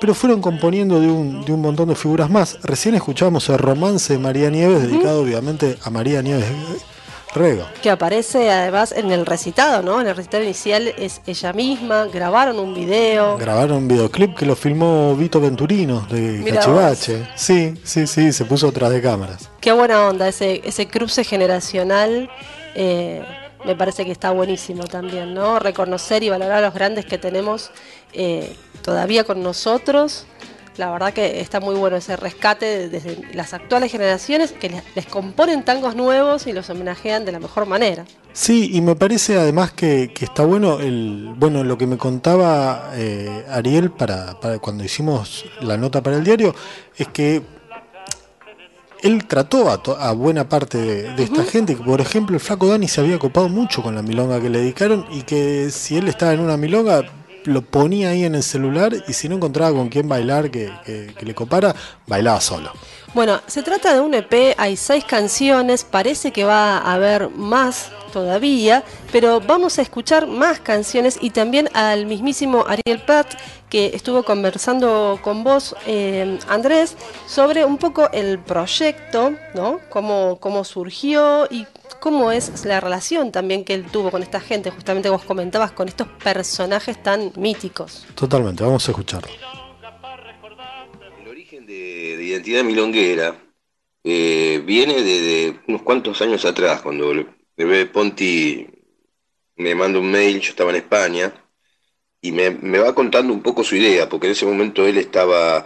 pero 0.00 0.14
fueron 0.14 0.40
componiendo 0.40 1.00
de 1.00 1.08
un, 1.08 1.44
de 1.44 1.52
un 1.52 1.60
montón 1.60 1.88
de 1.90 1.94
figuras 1.94 2.30
más. 2.30 2.58
Recién 2.62 2.94
escuchamos 2.94 3.48
el 3.48 3.58
romance 3.58 4.14
de 4.14 4.18
María 4.18 4.50
Nieves, 4.50 4.82
dedicado 4.82 5.22
obviamente 5.22 5.78
a 5.84 5.90
María 5.90 6.22
Nieves 6.22 6.46
Que 7.82 7.90
aparece 7.90 8.50
además 8.50 8.92
en 8.92 9.10
el 9.10 9.26
recitado, 9.26 9.82
¿no? 9.82 10.00
En 10.00 10.06
el 10.06 10.16
recitado 10.16 10.42
inicial 10.42 10.94
es 10.96 11.20
ella 11.26 11.52
misma, 11.52 12.06
grabaron 12.06 12.58
un 12.58 12.74
video. 12.74 13.36
Grabaron 13.36 13.76
un 13.78 13.88
videoclip 13.88 14.36
que 14.36 14.46
lo 14.46 14.56
filmó 14.56 15.14
Vito 15.16 15.40
Venturino 15.40 16.06
de 16.10 16.20
Mirá 16.20 16.60
Cachivache. 16.60 17.28
Sí, 17.34 17.74
sí, 17.84 18.06
sí, 18.06 18.32
se 18.32 18.44
puso 18.44 18.68
atrás 18.68 18.90
de 18.90 19.02
cámaras. 19.02 19.50
Qué 19.60 19.72
buena 19.72 20.08
onda, 20.08 20.28
ese, 20.28 20.62
ese 20.64 20.86
cruce 20.86 21.24
generacional. 21.24 22.30
eh, 22.74 23.22
me 23.64 23.74
parece 23.74 24.04
que 24.04 24.12
está 24.12 24.30
buenísimo 24.30 24.84
también, 24.84 25.34
¿no? 25.34 25.58
Reconocer 25.58 26.22
y 26.22 26.28
valorar 26.28 26.58
a 26.58 26.66
los 26.66 26.74
grandes 26.74 27.06
que 27.06 27.18
tenemos 27.18 27.70
eh, 28.12 28.54
todavía 28.82 29.24
con 29.24 29.42
nosotros. 29.42 30.26
La 30.76 30.90
verdad 30.90 31.12
que 31.12 31.40
está 31.40 31.60
muy 31.60 31.76
bueno 31.76 31.96
ese 31.96 32.16
rescate 32.16 32.88
desde 32.88 33.18
las 33.32 33.54
actuales 33.54 33.92
generaciones 33.92 34.50
que 34.52 34.70
les, 34.94 35.06
componen 35.06 35.64
tangos 35.64 35.94
nuevos 35.94 36.46
y 36.48 36.52
los 36.52 36.68
homenajean 36.68 37.24
de 37.24 37.30
la 37.32 37.38
mejor 37.38 37.66
manera. 37.66 38.04
Sí, 38.32 38.70
y 38.72 38.80
me 38.80 38.96
parece 38.96 39.38
además 39.38 39.70
que, 39.72 40.12
que 40.12 40.24
está 40.24 40.44
bueno 40.44 40.80
el 40.80 41.32
bueno 41.36 41.62
lo 41.62 41.78
que 41.78 41.86
me 41.86 41.96
contaba 41.96 42.90
eh, 42.94 43.44
Ariel 43.50 43.92
para, 43.92 44.40
para 44.40 44.58
cuando 44.58 44.82
hicimos 44.82 45.44
la 45.60 45.76
nota 45.76 46.02
para 46.02 46.16
el 46.16 46.24
diario 46.24 46.52
es 46.96 47.06
que 47.08 47.42
él 49.02 49.26
trató 49.26 49.70
a, 49.70 49.82
to- 49.82 49.96
a 49.96 50.12
buena 50.12 50.48
parte 50.48 50.78
de, 50.78 51.12
de 51.12 51.22
esta 51.24 51.44
gente, 51.44 51.76
que 51.76 51.82
por 51.82 52.00
ejemplo 52.00 52.34
el 52.34 52.40
flaco 52.40 52.66
Dani 52.66 52.88
se 52.88 53.00
había 53.02 53.18
copado 53.18 53.48
mucho 53.48 53.82
con 53.82 53.94
la 53.94 54.02
milonga 54.02 54.40
que 54.40 54.48
le 54.48 54.60
dedicaron 54.60 55.06
y 55.12 55.22
que 55.22 55.70
si 55.70 55.98
él 55.98 56.08
estaba 56.08 56.32
en 56.32 56.40
una 56.40 56.56
milonga 56.56 57.02
lo 57.44 57.62
ponía 57.62 58.10
ahí 58.10 58.24
en 58.24 58.34
el 58.34 58.42
celular 58.42 58.92
y 59.08 59.12
si 59.12 59.28
no 59.28 59.36
encontraba 59.36 59.76
con 59.76 59.88
quién 59.88 60.08
bailar 60.08 60.50
que, 60.50 60.70
que- 60.84 61.14
le 61.24 61.34
copara, 61.34 61.74
bailaba 62.06 62.40
solo. 62.40 62.70
Bueno, 63.14 63.40
se 63.46 63.62
trata 63.62 63.94
de 63.94 64.00
un 64.00 64.12
EP, 64.14 64.54
hay 64.58 64.76
seis 64.76 65.04
canciones, 65.04 65.84
parece 65.84 66.32
que 66.32 66.44
va 66.44 66.78
a 66.78 66.94
haber 66.94 67.30
más 67.30 67.90
todavía, 68.12 68.82
pero 69.12 69.40
vamos 69.40 69.78
a 69.78 69.82
escuchar 69.82 70.26
más 70.26 70.58
canciones 70.60 71.18
y 71.20 71.30
también 71.30 71.68
al 71.74 72.06
mismísimo 72.06 72.64
Ariel 72.66 73.00
Pratt 73.06 73.34
que 73.70 73.92
estuvo 73.94 74.22
conversando 74.24 75.18
con 75.22 75.44
vos, 75.44 75.74
eh, 75.86 76.38
Andrés, 76.48 76.96
sobre 77.26 77.64
un 77.64 77.78
poco 77.78 78.10
el 78.12 78.38
proyecto, 78.40 79.32
¿no? 79.54 79.80
Cómo, 79.90 80.38
cómo 80.40 80.64
surgió 80.64 81.46
y 81.50 81.66
cómo 82.04 82.30
es 82.30 82.66
la 82.66 82.80
relación 82.80 83.32
también 83.32 83.64
que 83.64 83.72
él 83.72 83.86
tuvo 83.86 84.10
con 84.10 84.22
esta 84.22 84.38
gente, 84.38 84.70
justamente 84.70 85.08
vos 85.08 85.24
comentabas, 85.24 85.72
con 85.72 85.88
estos 85.88 86.06
personajes 86.22 87.02
tan 87.02 87.32
míticos. 87.34 88.06
Totalmente, 88.14 88.62
vamos 88.62 88.86
a 88.86 88.90
escucharlo. 88.90 89.26
El 91.22 91.28
origen 91.28 91.64
de, 91.64 92.18
de 92.18 92.24
Identidad 92.24 92.62
Milonguera 92.62 93.34
eh, 94.04 94.62
viene 94.66 94.96
de, 95.02 95.20
de 95.22 95.60
unos 95.66 95.80
cuantos 95.80 96.20
años 96.20 96.44
atrás, 96.44 96.82
cuando 96.82 97.10
el 97.10 97.26
bebé 97.56 97.86
Ponti 97.86 98.68
me 99.56 99.74
manda 99.74 99.98
un 99.98 100.10
mail, 100.10 100.40
yo 100.40 100.50
estaba 100.50 100.72
en 100.72 100.76
España, 100.76 101.32
y 102.20 102.32
me, 102.32 102.50
me 102.50 102.80
va 102.80 102.94
contando 102.94 103.32
un 103.32 103.42
poco 103.42 103.64
su 103.64 103.76
idea, 103.76 104.10
porque 104.10 104.26
en 104.26 104.32
ese 104.32 104.44
momento 104.44 104.86
él 104.86 104.98
estaba 104.98 105.64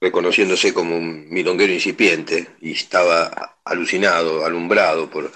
reconociéndose 0.00 0.72
como 0.74 0.96
un 0.96 1.28
milonguero 1.30 1.72
incipiente 1.72 2.56
y 2.60 2.72
estaba 2.72 3.58
alucinado, 3.64 4.44
alumbrado 4.44 5.10
por, 5.10 5.30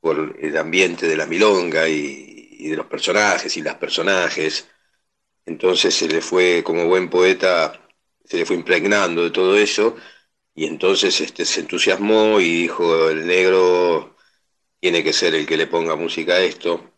por 0.00 0.36
el 0.40 0.56
ambiente 0.56 1.06
de 1.06 1.16
la 1.16 1.26
milonga 1.26 1.88
y, 1.88 2.68
de 2.68 2.76
los 2.76 2.86
personajes 2.86 3.56
y 3.56 3.62
las 3.62 3.76
personajes. 3.76 4.68
Entonces 5.46 5.94
se 5.94 6.08
le 6.08 6.20
fue, 6.22 6.62
como 6.64 6.86
buen 6.86 7.10
poeta, 7.10 7.80
se 8.24 8.38
le 8.38 8.46
fue 8.46 8.56
impregnando 8.56 9.24
de 9.24 9.30
todo 9.30 9.56
eso 9.58 9.96
y 10.54 10.66
entonces 10.66 11.20
este, 11.20 11.44
se 11.44 11.60
entusiasmó 11.60 12.40
y 12.40 12.62
dijo, 12.62 13.08
el 13.10 13.26
negro 13.26 14.16
tiene 14.80 15.04
que 15.04 15.12
ser 15.12 15.34
el 15.34 15.46
que 15.46 15.56
le 15.56 15.66
ponga 15.66 15.96
música 15.96 16.34
a 16.34 16.40
esto. 16.40 16.92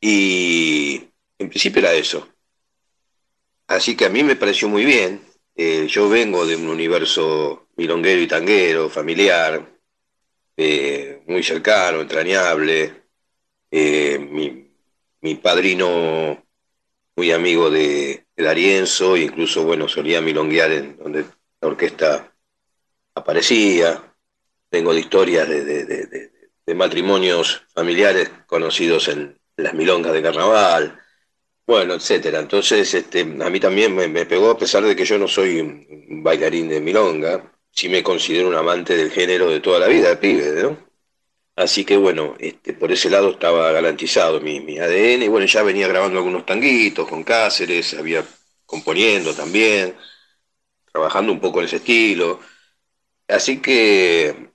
Y 0.00 1.10
en 1.38 1.48
principio 1.48 1.80
era 1.80 1.92
eso. 1.94 2.33
Así 3.66 3.96
que 3.96 4.06
a 4.06 4.10
mí 4.10 4.22
me 4.22 4.36
pareció 4.36 4.68
muy 4.68 4.84
bien. 4.84 5.22
Eh, 5.56 5.86
yo 5.88 6.08
vengo 6.08 6.44
de 6.46 6.56
un 6.56 6.68
universo 6.68 7.68
milonguero 7.76 8.20
y 8.20 8.26
tanguero, 8.26 8.88
familiar, 8.90 9.78
eh, 10.56 11.22
muy 11.26 11.42
cercano, 11.42 12.00
entrañable. 12.00 13.04
Eh, 13.70 14.18
mi, 14.18 14.70
mi 15.22 15.34
padrino 15.36 16.44
muy 17.16 17.32
amigo 17.32 17.70
de, 17.70 18.26
de 18.36 18.44
D'Arienzo, 18.44 19.16
incluso, 19.16 19.64
bueno, 19.64 19.88
solía 19.88 20.20
milonguear 20.20 20.72
en 20.72 20.96
donde 20.98 21.24
la 21.60 21.68
orquesta 21.68 22.34
aparecía. 23.14 24.14
Tengo 24.70 24.94
de 24.94 25.00
historias 25.00 25.48
de, 25.48 25.64
de- 25.64 26.30
matrimonios 26.74 27.62
familiares 27.74 28.30
conocidos 28.46 29.08
en 29.08 29.38
las 29.56 29.74
milongas 29.74 30.12
de 30.14 30.22
carnaval, 30.22 30.98
bueno, 31.66 31.94
etcétera. 31.94 32.40
Entonces, 32.40 32.92
este, 32.94 33.20
a 33.22 33.24
mí 33.50 33.60
también 33.60 33.94
me, 33.94 34.26
pegó, 34.26 34.50
a 34.50 34.58
pesar 34.58 34.82
de 34.84 34.94
que 34.96 35.04
yo 35.04 35.18
no 35.18 35.26
soy 35.28 35.60
un 35.60 36.22
bailarín 36.22 36.68
de 36.68 36.80
milonga, 36.80 37.52
sí 37.70 37.88
me 37.88 38.02
considero 38.02 38.48
un 38.48 38.54
amante 38.54 38.96
del 38.96 39.10
género 39.10 39.48
de 39.48 39.60
toda 39.60 39.78
la 39.80 39.88
vida, 39.88 40.18
pibe, 40.20 40.62
¿no? 40.62 40.76
Así 41.56 41.84
que 41.84 41.96
bueno, 41.98 42.36
este, 42.40 42.74
por 42.74 42.92
ese 42.92 43.10
lado 43.10 43.30
estaba 43.32 43.72
garantizado 43.72 44.40
mi, 44.40 44.60
mi 44.60 44.78
ADN 44.78 45.26
y 45.26 45.28
bueno, 45.28 45.46
ya 45.46 45.62
venía 45.62 45.88
grabando 45.88 46.18
algunos 46.18 46.46
tanguitos 46.46 47.08
con 47.08 47.24
Cáceres, 47.24 47.94
había 47.94 48.24
componiendo 48.66 49.34
también, 49.34 49.96
trabajando 50.92 51.32
un 51.32 51.40
poco 51.40 51.60
en 51.60 51.66
ese 51.66 51.76
estilo. 51.76 52.40
Así 53.28 53.60
que 53.62 54.50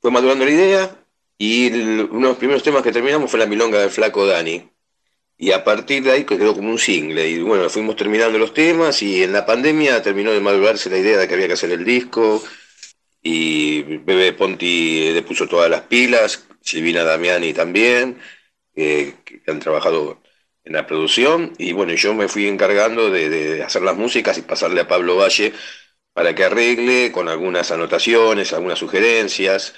fue 0.00 0.10
madurando 0.12 0.44
la 0.46 0.52
idea 0.52 1.06
y 1.38 1.68
el- 1.68 2.08
uno 2.10 2.20
de 2.28 2.32
los 2.34 2.38
primeros 2.38 2.64
temas 2.64 2.82
que 2.84 2.92
terminamos 2.92 3.30
fue 3.30 3.40
la 3.40 3.46
milonga 3.46 3.80
del 3.80 3.90
flaco 3.90 4.26
Dani. 4.26 4.70
Y 5.44 5.52
a 5.52 5.62
partir 5.62 6.02
de 6.02 6.12
ahí 6.12 6.24
que 6.24 6.38
quedó 6.38 6.54
como 6.54 6.70
un 6.70 6.78
single. 6.78 7.28
Y 7.28 7.40
bueno, 7.40 7.68
fuimos 7.68 7.96
terminando 7.96 8.38
los 8.38 8.54
temas 8.54 9.02
y 9.02 9.22
en 9.22 9.34
la 9.34 9.44
pandemia 9.44 10.00
terminó 10.00 10.30
de 10.32 10.40
madurarse 10.40 10.88
la 10.88 10.96
idea 10.96 11.18
de 11.18 11.28
que 11.28 11.34
había 11.34 11.48
que 11.48 11.52
hacer 11.52 11.70
el 11.70 11.84
disco 11.84 12.42
y 13.22 13.82
Bebe 13.82 14.32
Ponti 14.32 15.12
le 15.12 15.22
puso 15.22 15.46
todas 15.46 15.68
las 15.70 15.82
pilas, 15.82 16.46
Silvina 16.62 17.04
Damiani 17.04 17.52
también, 17.52 18.18
que 18.74 19.16
han 19.46 19.60
trabajado 19.60 20.22
en 20.64 20.72
la 20.72 20.86
producción, 20.86 21.52
y 21.58 21.72
bueno, 21.72 21.92
yo 21.92 22.14
me 22.14 22.28
fui 22.28 22.48
encargando 22.48 23.10
de 23.10 23.62
hacer 23.62 23.82
las 23.82 23.96
músicas 23.96 24.38
y 24.38 24.42
pasarle 24.42 24.80
a 24.80 24.88
Pablo 24.88 25.16
Valle 25.16 25.52
para 26.14 26.34
que 26.34 26.44
arregle 26.44 27.12
con 27.12 27.28
algunas 27.28 27.70
anotaciones, 27.70 28.54
algunas 28.54 28.78
sugerencias, 28.78 29.74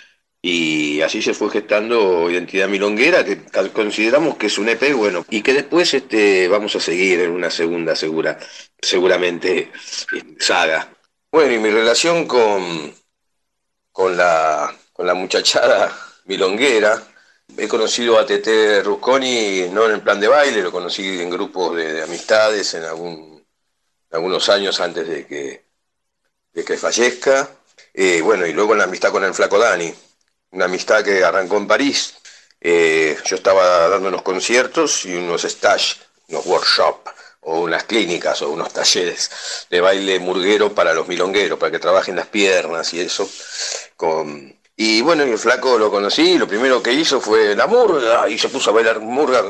y 0.48 1.02
así 1.02 1.22
se 1.22 1.34
fue 1.34 1.50
gestando 1.50 2.30
Identidad 2.30 2.68
Milonguera, 2.68 3.24
que 3.24 3.42
consideramos 3.72 4.36
que 4.36 4.46
es 4.46 4.56
un 4.58 4.68
EP 4.68 4.94
bueno, 4.94 5.26
y 5.28 5.42
que 5.42 5.52
después 5.52 5.92
este, 5.92 6.46
vamos 6.46 6.76
a 6.76 6.80
seguir 6.80 7.18
en 7.18 7.32
una 7.32 7.50
segunda 7.50 7.96
segura, 7.96 8.38
seguramente 8.80 9.72
eh, 10.14 10.36
saga. 10.38 10.88
Bueno, 11.32 11.52
y 11.52 11.58
mi 11.58 11.68
relación 11.70 12.28
con, 12.28 12.94
con 13.90 14.16
la, 14.16 14.72
con 14.92 15.04
la 15.08 15.14
muchachada 15.14 15.92
milonguera. 16.26 17.02
He 17.58 17.66
conocido 17.66 18.16
a 18.16 18.24
Tete 18.24 18.82
Rusconi 18.84 19.68
no 19.72 19.86
en 19.86 19.94
el 19.94 20.00
plan 20.00 20.20
de 20.20 20.28
baile, 20.28 20.62
lo 20.62 20.70
conocí 20.70 21.22
en 21.22 21.28
grupos 21.28 21.74
de, 21.74 21.92
de 21.92 22.02
amistades 22.04 22.72
en 22.74 22.84
algún, 22.84 23.44
algunos 24.12 24.48
años 24.48 24.78
antes 24.78 25.08
de 25.08 25.26
que, 25.26 25.64
de 26.52 26.64
que 26.64 26.76
fallezca. 26.76 27.50
Eh, 27.92 28.20
bueno, 28.22 28.46
y 28.46 28.52
luego 28.52 28.74
en 28.74 28.78
la 28.78 28.84
amistad 28.84 29.10
con 29.10 29.24
el 29.24 29.34
Flaco 29.34 29.58
Dani, 29.58 29.92
una 30.56 30.64
amistad 30.64 31.04
que 31.04 31.22
arrancó 31.22 31.58
en 31.58 31.68
París. 31.68 32.14
Eh, 32.60 33.16
yo 33.26 33.36
estaba 33.36 33.88
dando 33.88 34.08
unos 34.08 34.22
conciertos 34.22 35.04
y 35.04 35.14
unos 35.14 35.44
stage, 35.44 35.96
unos 36.28 36.46
workshops 36.46 37.12
o 37.42 37.60
unas 37.60 37.84
clínicas 37.84 38.40
o 38.42 38.50
unos 38.50 38.72
talleres 38.72 39.30
de 39.70 39.80
baile 39.80 40.18
murguero 40.18 40.74
para 40.74 40.94
los 40.94 41.06
milongueros, 41.06 41.58
para 41.58 41.70
que 41.70 41.78
trabajen 41.78 42.16
las 42.16 42.26
piernas 42.26 42.92
y 42.94 43.00
eso. 43.00 43.28
Y 44.76 45.00
bueno, 45.02 45.22
el 45.22 45.38
flaco 45.38 45.78
lo 45.78 45.90
conocí, 45.90 46.38
lo 46.38 46.48
primero 46.48 46.82
que 46.82 46.92
hizo 46.92 47.20
fue 47.20 47.54
la 47.54 47.66
murga, 47.66 48.28
y 48.28 48.38
se 48.38 48.48
puso 48.48 48.70
a 48.70 48.74
bailar 48.74 49.00
murga, 49.00 49.44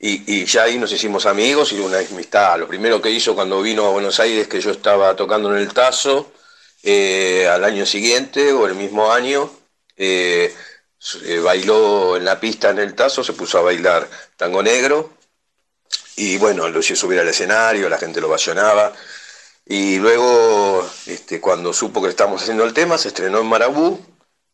y, 0.00 0.40
y 0.40 0.44
ya 0.46 0.64
ahí 0.64 0.78
nos 0.78 0.92
hicimos 0.92 1.26
amigos 1.26 1.72
y 1.72 1.78
una 1.78 1.98
amistad. 1.98 2.58
Lo 2.58 2.66
primero 2.66 3.00
que 3.00 3.10
hizo 3.10 3.34
cuando 3.34 3.62
vino 3.62 3.86
a 3.86 3.90
Buenos 3.90 4.18
Aires, 4.18 4.48
que 4.48 4.60
yo 4.60 4.70
estaba 4.70 5.14
tocando 5.14 5.54
en 5.54 5.58
el 5.58 5.72
Tazo, 5.72 6.32
eh, 6.82 7.48
al 7.48 7.64
año 7.64 7.86
siguiente 7.86 8.52
o 8.52 8.66
el 8.66 8.74
mismo 8.74 9.12
año, 9.12 9.50
eh, 9.98 10.54
eh, 11.24 11.38
bailó 11.40 12.16
en 12.16 12.24
la 12.24 12.40
pista 12.40 12.70
en 12.70 12.78
el 12.78 12.94
Tazo, 12.94 13.22
se 13.22 13.32
puso 13.32 13.58
a 13.58 13.62
bailar 13.62 14.08
tango 14.36 14.62
negro, 14.62 15.10
y 16.16 16.38
bueno, 16.38 16.68
lo 16.68 16.80
hizo 16.80 16.96
subir 16.96 17.20
al 17.20 17.28
escenario, 17.28 17.88
la 17.88 17.98
gente 17.98 18.20
lo 18.20 18.28
vacionaba. 18.28 18.92
Y 19.66 19.98
luego, 19.98 20.88
este, 21.06 21.40
cuando 21.40 21.72
supo 21.72 22.02
que 22.02 22.08
estábamos 22.08 22.42
haciendo 22.42 22.64
el 22.64 22.74
tema, 22.74 22.98
se 22.98 23.08
estrenó 23.08 23.40
en 23.40 23.46
Marabú, 23.46 24.00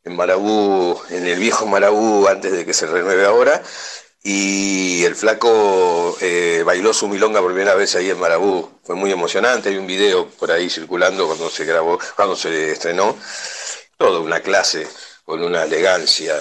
en 0.04 0.16
Marabú, 0.16 1.00
en 1.10 1.26
el 1.26 1.38
viejo 1.38 1.66
Marabú, 1.66 2.28
antes 2.28 2.52
de 2.52 2.66
que 2.66 2.74
se 2.74 2.86
renueve 2.86 3.24
ahora. 3.24 3.62
y 4.26 5.04
el 5.04 5.14
flaco 5.16 6.16
eh, 6.20 6.62
bailó 6.64 6.94
su 6.94 7.08
milonga 7.08 7.40
por 7.40 7.52
primera 7.52 7.74
vez 7.74 7.94
ahí 7.96 8.10
en 8.10 8.18
Marabú. 8.18 8.70
Fue 8.82 8.96
muy 8.96 9.12
emocionante, 9.12 9.68
hay 9.70 9.76
un 9.76 9.86
video 9.86 10.28
por 10.30 10.50
ahí 10.50 10.70
circulando 10.70 11.26
cuando 11.26 11.50
se 11.50 11.64
grabó, 11.64 11.98
cuando 12.16 12.36
se 12.36 12.72
estrenó. 12.72 13.16
Toda 13.98 14.20
una 14.20 14.40
clase 14.40 14.88
con 15.24 15.42
una 15.42 15.64
elegancia 15.64 16.34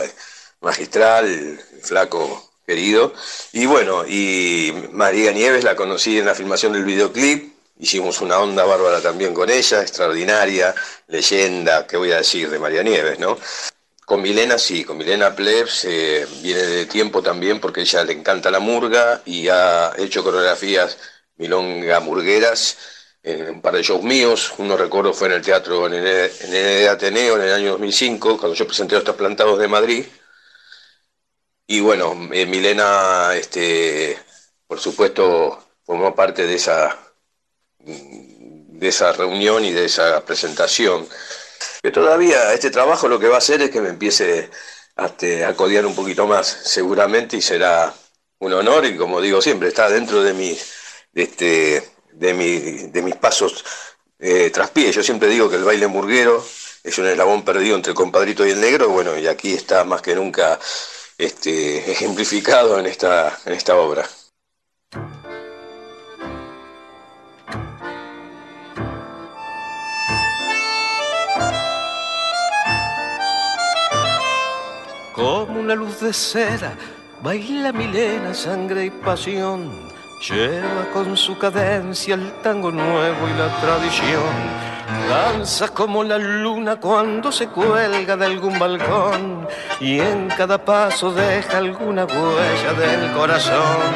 magistral, 0.62 1.60
flaco 1.82 2.52
querido. 2.66 3.14
Y 3.52 3.66
bueno, 3.66 4.06
y 4.08 4.74
María 4.92 5.32
Nieves 5.32 5.64
la 5.64 5.76
conocí 5.76 6.18
en 6.18 6.26
la 6.26 6.36
filmación 6.36 6.74
del 6.74 6.86
videoclip. 6.86 7.54
Hicimos 7.80 8.22
una 8.22 8.40
onda 8.40 8.64
bárbara 8.66 9.02
también 9.02 9.34
con 9.34 9.50
ella, 9.50 9.82
extraordinaria, 9.82 10.74
leyenda, 11.08 11.86
¿qué 11.88 11.98
voy 11.98 12.12
a 12.12 12.18
decir 12.18 12.50
de 12.50 12.60
María 12.60 12.84
Nieves, 12.84 13.20
no? 13.20 13.38
Con 14.06 14.22
Milena 14.22 14.58
sí, 14.58 14.84
con 14.84 14.98
Milena 14.98 15.36
Plebs 15.36 15.86
eh, 15.86 16.28
viene 16.42 16.62
de 16.62 16.86
tiempo 16.86 17.22
también 17.22 17.60
porque 17.60 17.82
ella 17.82 18.04
le 18.04 18.14
encanta 18.14 18.52
la 18.52 18.60
murga 18.60 19.22
y 19.26 19.48
ha 19.48 19.94
hecho 19.98 20.24
coreografías 20.24 20.98
milonga 21.38 22.00
murgueras 22.02 22.78
en 23.24 23.50
un 23.50 23.62
par 23.62 23.76
de 23.76 23.84
shows 23.84 24.04
míos. 24.04 24.54
Uno 24.58 24.78
recuerdo 24.78 25.14
fue 25.14 25.28
en 25.28 25.34
el 25.36 25.42
teatro 25.42 25.88
en 25.88 25.94
el, 25.94 26.32
en 26.42 26.90
Ateneo 26.90 27.38
en 27.38 27.44
el 27.44 27.54
año 27.54 27.72
2005, 27.72 28.38
cuando 28.38 28.56
yo 28.56 28.68
presenté 28.68 28.96
los 28.96 29.16
plantados 29.16 29.58
de 29.60 29.68
Madrid. 29.68 30.06
Y 31.68 31.80
bueno, 31.80 32.30
eh, 32.34 32.46
Milena, 32.46 33.36
este, 33.36 34.20
por 34.68 34.80
supuesto, 34.80 35.66
formó 35.86 36.14
parte 36.14 36.46
de 36.46 36.56
esa, 36.56 36.98
de 37.80 38.88
esa 38.88 39.14
reunión 39.14 39.64
y 39.66 39.72
de 39.72 39.86
esa 39.86 40.24
presentación 40.26 41.08
que 41.82 41.92
todavía 41.92 42.54
este 42.54 42.72
trabajo 42.72 43.08
lo 43.08 43.20
que 43.20 43.28
va 43.28 43.36
a 43.36 43.40
hacer 43.40 43.62
es 43.62 43.70
que 43.70 43.82
me 43.82 43.90
empiece 43.90 44.50
este, 44.98 45.46
a, 45.46 45.56
codiar 45.56 45.86
un 45.86 45.96
poquito 45.96 46.28
más, 46.28 46.48
seguramente, 46.48 47.38
y 47.38 47.42
será 47.42 47.94
un 48.40 48.54
honor, 48.54 48.86
y 48.86 48.98
como 48.98 49.22
digo 49.22 49.42
siempre, 49.42 49.68
está 49.70 49.90
dentro 49.90 50.24
de, 50.24 50.34
mi, 50.34 50.58
de, 51.12 51.24
este, 51.24 51.93
de, 52.16 52.34
mi, 52.34 52.58
de 52.90 53.02
mis 53.02 53.16
pasos 53.16 53.64
eh, 54.20 54.50
tras 54.52 54.70
pie. 54.70 54.92
Yo 54.92 55.04
siempre 55.04 55.28
digo 55.28 55.50
que 55.50 55.58
el 55.58 55.64
baile 55.64 55.88
murguero 55.88 56.44
es 56.84 56.98
un 56.98 57.08
eslabón 57.08 57.44
perdido 57.44 57.76
entre 57.76 57.92
el 57.92 57.96
compadrito 57.96 58.46
y 58.46 58.52
el 58.52 58.62
negro, 58.62 58.90
bueno, 58.90 59.18
y 59.18 59.28
aquí 59.28 59.54
está 59.54 59.84
más 59.84 60.02
que 60.02 60.16
nunca 60.16 60.60
este, 61.18 61.92
ejemplificado 61.92 62.80
en 62.80 62.86
esta, 62.86 63.38
en 63.46 63.54
esta 63.54 63.76
obra. 63.76 64.08
Como 75.14 75.60
una 75.60 75.76
luz 75.76 76.00
de 76.02 76.12
seda, 76.12 76.76
baila 77.22 77.72
Milena, 77.72 78.34
sangre 78.34 78.86
y 78.86 78.90
pasión. 78.90 79.83
Lleva 80.30 80.90
con 80.94 81.18
su 81.18 81.38
cadencia 81.38 82.16
el 82.16 82.32
tango 82.42 82.72
nuevo 82.72 83.28
y 83.28 83.38
la 83.38 83.50
tradición. 83.60 84.24
Danza 85.10 85.68
como 85.68 86.02
la 86.02 86.18
luna 86.18 86.78
cuando 86.78 87.30
se 87.30 87.48
cuelga 87.48 88.16
de 88.16 88.26
algún 88.28 88.58
balcón 88.58 89.46
y 89.82 90.00
en 90.00 90.30
cada 90.30 90.64
paso 90.64 91.12
deja 91.12 91.58
alguna 91.58 92.06
huella 92.06 92.74
del 92.74 93.12
corazón. 93.12 93.92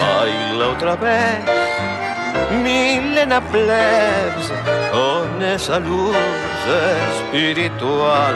Baila 0.00 0.66
otra 0.66 0.96
vez, 0.96 1.44
Milena 2.60 3.40
Plebs, 3.40 4.52
con 4.90 5.42
esa 5.44 5.78
luz 5.78 6.16
espiritual 7.30 8.34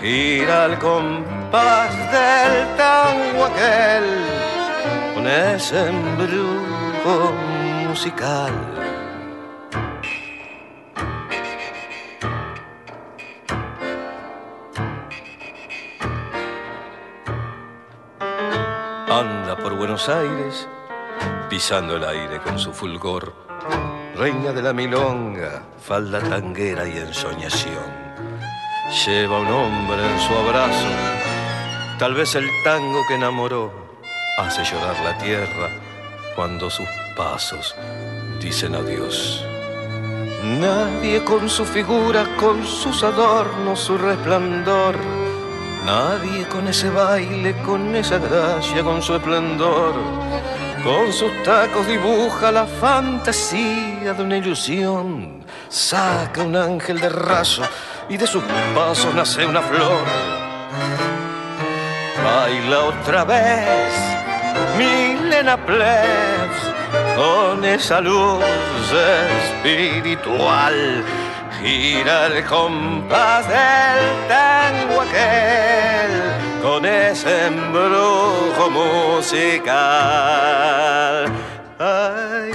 gira 0.00 0.66
el 0.66 0.78
compás 0.78 1.90
del 2.12 2.76
tango 2.76 3.46
aquel 3.46 4.33
con 5.24 5.32
ese 5.32 5.88
embrujo 5.88 7.32
musical. 7.88 8.52
Anda 19.08 19.56
por 19.56 19.74
Buenos 19.76 20.10
Aires, 20.10 20.68
pisando 21.48 21.96
el 21.96 22.04
aire 22.04 22.40
con 22.40 22.58
su 22.58 22.72
fulgor, 22.72 23.32
reina 24.16 24.52
de 24.52 24.60
la 24.60 24.74
milonga, 24.74 25.62
falda 25.80 26.20
tanguera 26.20 26.86
y 26.86 26.98
ensoñación 26.98 28.04
lleva 29.06 29.40
un 29.40 29.48
hombre 29.48 30.06
en 30.06 30.20
su 30.20 30.32
abrazo. 30.34 30.86
Tal 31.98 32.14
vez 32.14 32.34
el 32.34 32.48
tango 32.62 33.02
que 33.08 33.14
enamoró 33.14 33.83
hace 34.36 34.64
llorar 34.64 34.96
la 35.04 35.16
tierra 35.18 35.70
cuando 36.34 36.68
sus 36.70 36.88
pasos 37.16 37.74
dicen 38.40 38.74
adiós. 38.74 39.44
Nadie 40.42 41.24
con 41.24 41.48
su 41.48 41.64
figura, 41.64 42.26
con 42.38 42.66
sus 42.66 43.02
adornos, 43.02 43.80
su 43.80 43.96
resplandor. 43.96 44.96
Nadie 45.86 46.46
con 46.48 46.68
ese 46.68 46.90
baile, 46.90 47.54
con 47.62 47.94
esa 47.94 48.18
gracia, 48.18 48.82
con 48.82 49.02
su 49.02 49.14
esplendor. 49.14 49.94
Con 50.82 51.12
sus 51.12 51.30
tacos 51.42 51.86
dibuja 51.86 52.52
la 52.52 52.66
fantasía 52.66 54.12
de 54.12 54.22
una 54.22 54.36
ilusión. 54.36 55.42
Saca 55.68 56.42
un 56.42 56.56
ángel 56.56 57.00
de 57.00 57.08
raso 57.08 57.62
y 58.08 58.18
de 58.18 58.26
sus 58.26 58.42
pasos 58.74 59.14
nace 59.14 59.46
una 59.46 59.62
flor. 59.62 60.04
Baila 62.22 62.84
otra 62.84 63.24
vez, 63.24 64.13
Milena 64.76 65.56
Plebs, 65.56 66.60
con 67.16 67.64
esa 67.64 68.00
luz 68.00 68.44
espiritual. 69.62 71.04
Gira 71.62 72.26
el 72.26 72.44
compás 72.44 73.46
del 73.48 74.28
tango 74.28 75.00
aquel 75.00 76.34
con 76.62 76.84
ese 76.84 77.46
embrujo 77.46 78.70
musical. 78.70 79.72
Ay, 81.78 82.52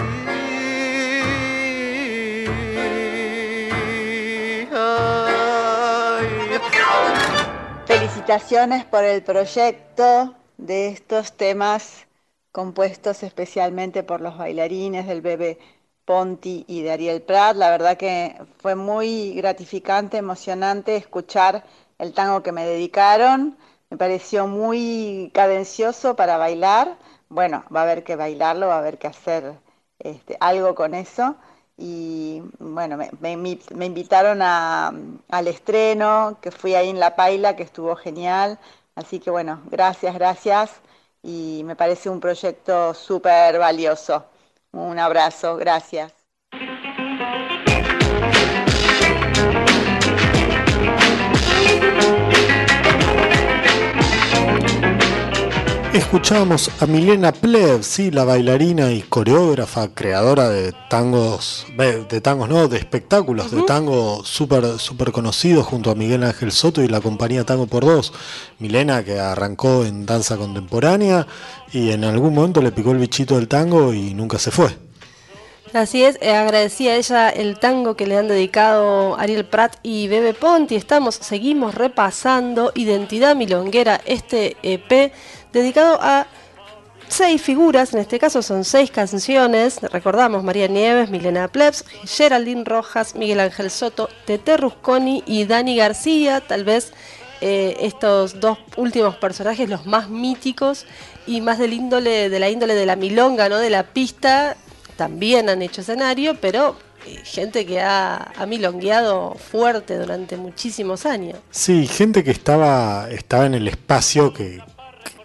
Felicitaciones 7.88 8.86
por 8.86 9.04
el 9.04 9.24
proyecto 9.24 10.36
de 10.60 10.90
estos 10.90 11.34
temas 11.34 12.08
compuestos 12.52 13.24
especialmente 13.24 14.04
por 14.04 14.22
los 14.22 14.38
bailarines 14.38 15.08
del 15.08 15.22
bebé 15.22 15.58
Ponti 16.06 16.66
y 16.68 16.82
de 16.84 16.92
Ariel 16.92 17.22
Prat. 17.22 17.56
La 17.56 17.70
verdad 17.70 17.98
que 17.98 18.36
fue 18.60 18.76
muy 18.76 19.34
gratificante, 19.36 20.18
emocionante 20.18 20.96
escuchar 20.96 21.64
el 21.98 22.14
tango 22.14 22.44
que 22.44 22.52
me 22.52 22.66
dedicaron. 22.66 23.58
Me 23.90 23.98
pareció 23.98 24.48
muy 24.48 25.32
cadencioso 25.34 26.16
para 26.16 26.38
bailar. 26.38 26.98
Bueno, 27.30 27.64
va 27.74 27.82
a 27.82 27.84
haber 27.84 28.04
que 28.04 28.16
bailarlo, 28.16 28.68
va 28.68 28.76
a 28.76 28.80
haber 28.80 28.98
que 28.98 29.08
hacer 29.08 29.54
este, 30.00 30.38
algo 30.40 30.76
con 30.76 30.94
eso 30.96 31.36
y 31.80 32.42
bueno, 32.60 32.98
me, 33.22 33.32
invitaron 33.86 34.42
al 34.42 35.48
estreno, 35.48 36.38
que 36.42 36.52
fui 36.52 36.76
ahí 36.76 36.90
en 36.90 37.00
La 37.00 37.16
Paila, 37.16 37.56
que 37.56 37.64
estuvo 37.64 37.96
genial. 37.96 38.60
Así 39.00 39.20
que 39.20 39.30
bueno, 39.32 39.62
gracias, 39.72 40.14
gracias. 40.16 40.82
Y 41.24 41.64
me 41.66 41.76
parece 41.76 42.10
un 42.10 42.20
proyecto 42.20 42.94
súper 42.94 43.58
valioso. 43.60 44.26
Un 44.72 45.00
abrazo, 45.00 45.56
gracias. 45.58 46.14
Escuchamos 55.94 56.70
a 56.82 56.86
Milena 56.86 57.32
Pleb, 57.32 57.82
sí, 57.82 58.12
la 58.12 58.24
bailarina 58.24 58.92
y 58.92 59.02
coreógrafa, 59.02 59.88
creadora 59.92 60.48
de 60.48 60.72
tangos, 60.88 61.66
de 61.76 62.22
tangos 62.22 62.48
no, 62.48 62.68
de 62.68 62.78
espectáculos, 62.78 63.50
de 63.50 63.64
tango 63.64 64.24
súper 64.24 64.78
super 64.78 65.12
conocidos 65.12 65.66
junto 65.66 65.90
a 65.90 65.96
Miguel 65.96 66.24
Ángel 66.24 66.52
Soto 66.52 66.84
y 66.84 66.88
la 66.88 67.02
compañía 67.02 67.44
Tango 67.44 67.66
por 67.66 67.86
Dos. 67.86 68.14
Milena 68.60 69.04
que 69.04 69.20
arrancó 69.20 69.84
en 69.84 70.06
danza 70.06 70.38
contemporánea 70.38 71.26
y 71.74 71.90
en 71.90 72.04
algún 72.04 72.36
momento 72.36 72.62
le 72.62 72.72
picó 72.72 72.92
el 72.92 73.00
bichito 73.00 73.36
del 73.38 73.48
tango 73.48 73.92
y 73.92 74.14
nunca 74.14 74.38
se 74.38 74.52
fue. 74.52 74.70
Así 75.74 76.04
es, 76.04 76.18
eh, 76.22 76.32
agradecía 76.32 76.94
a 76.94 76.96
ella 76.96 77.30
el 77.30 77.60
tango 77.60 77.96
que 77.96 78.08
le 78.08 78.18
han 78.18 78.28
dedicado 78.28 79.20
Ariel 79.20 79.46
Prat 79.46 79.76
y 79.84 80.08
Bebe 80.08 80.34
Ponti. 80.34 80.76
Estamos, 80.76 81.16
seguimos 81.16 81.76
repasando 81.76 82.72
Identidad 82.74 83.36
Milonguera, 83.36 84.02
este 84.06 84.58
EP 84.64 85.14
dedicado 85.52 86.00
a 86.02 86.28
seis 87.10 87.42
figuras, 87.42 87.94
en 87.94 88.00
este 88.00 88.20
caso 88.20 88.42
son 88.42 88.64
seis 88.64 88.92
canciones, 88.92 89.82
recordamos 89.82 90.44
María 90.44 90.68
Nieves, 90.68 91.10
Milena 91.10 91.48
Plebs, 91.48 91.84
Geraldine 92.06 92.64
Rojas, 92.64 93.16
Miguel 93.16 93.40
Ángel 93.40 93.72
Soto, 93.72 94.10
Tete 94.26 94.58
Rusconi 94.58 95.24
y 95.26 95.46
Dani 95.46 95.76
García, 95.76 96.42
tal 96.42 96.64
vez 96.64 96.94
eh, 97.42 97.78
estos 97.82 98.40
dos 98.40 98.58
últimos 98.78 99.16
personajes, 99.16 99.70
los 99.70 99.86
más 99.86 100.10
míticos 100.10 100.86
y 101.26 101.42
más 101.42 101.58
del 101.58 101.74
índole, 101.74 102.30
de 102.30 102.40
la 102.40 102.50
índole 102.50 102.76
de 102.76 102.86
la 102.86 102.96
milonga, 102.96 103.50
¿no? 103.50 103.58
De 103.58 103.70
la 103.70 103.84
pista, 103.84 104.56
también 104.96 105.50
han 105.50 105.62
hecho 105.62 105.82
escenario, 105.82 106.36
pero 106.40 106.76
eh, 107.08 107.22
gente 107.24 107.66
que 107.66 107.82
ha, 107.82 108.32
ha, 108.38 108.46
milongueado 108.46 109.36
fuerte 109.36 109.98
durante 109.98 110.38
muchísimos 110.38 111.06
años. 111.06 111.40
Sí, 111.50 111.88
gente 111.88 112.24
que 112.24 112.32
estaba, 112.32 113.10
estaba 113.10 113.46
en 113.46 113.56
el 113.56 113.68
espacio 113.68 114.34
que, 114.34 114.62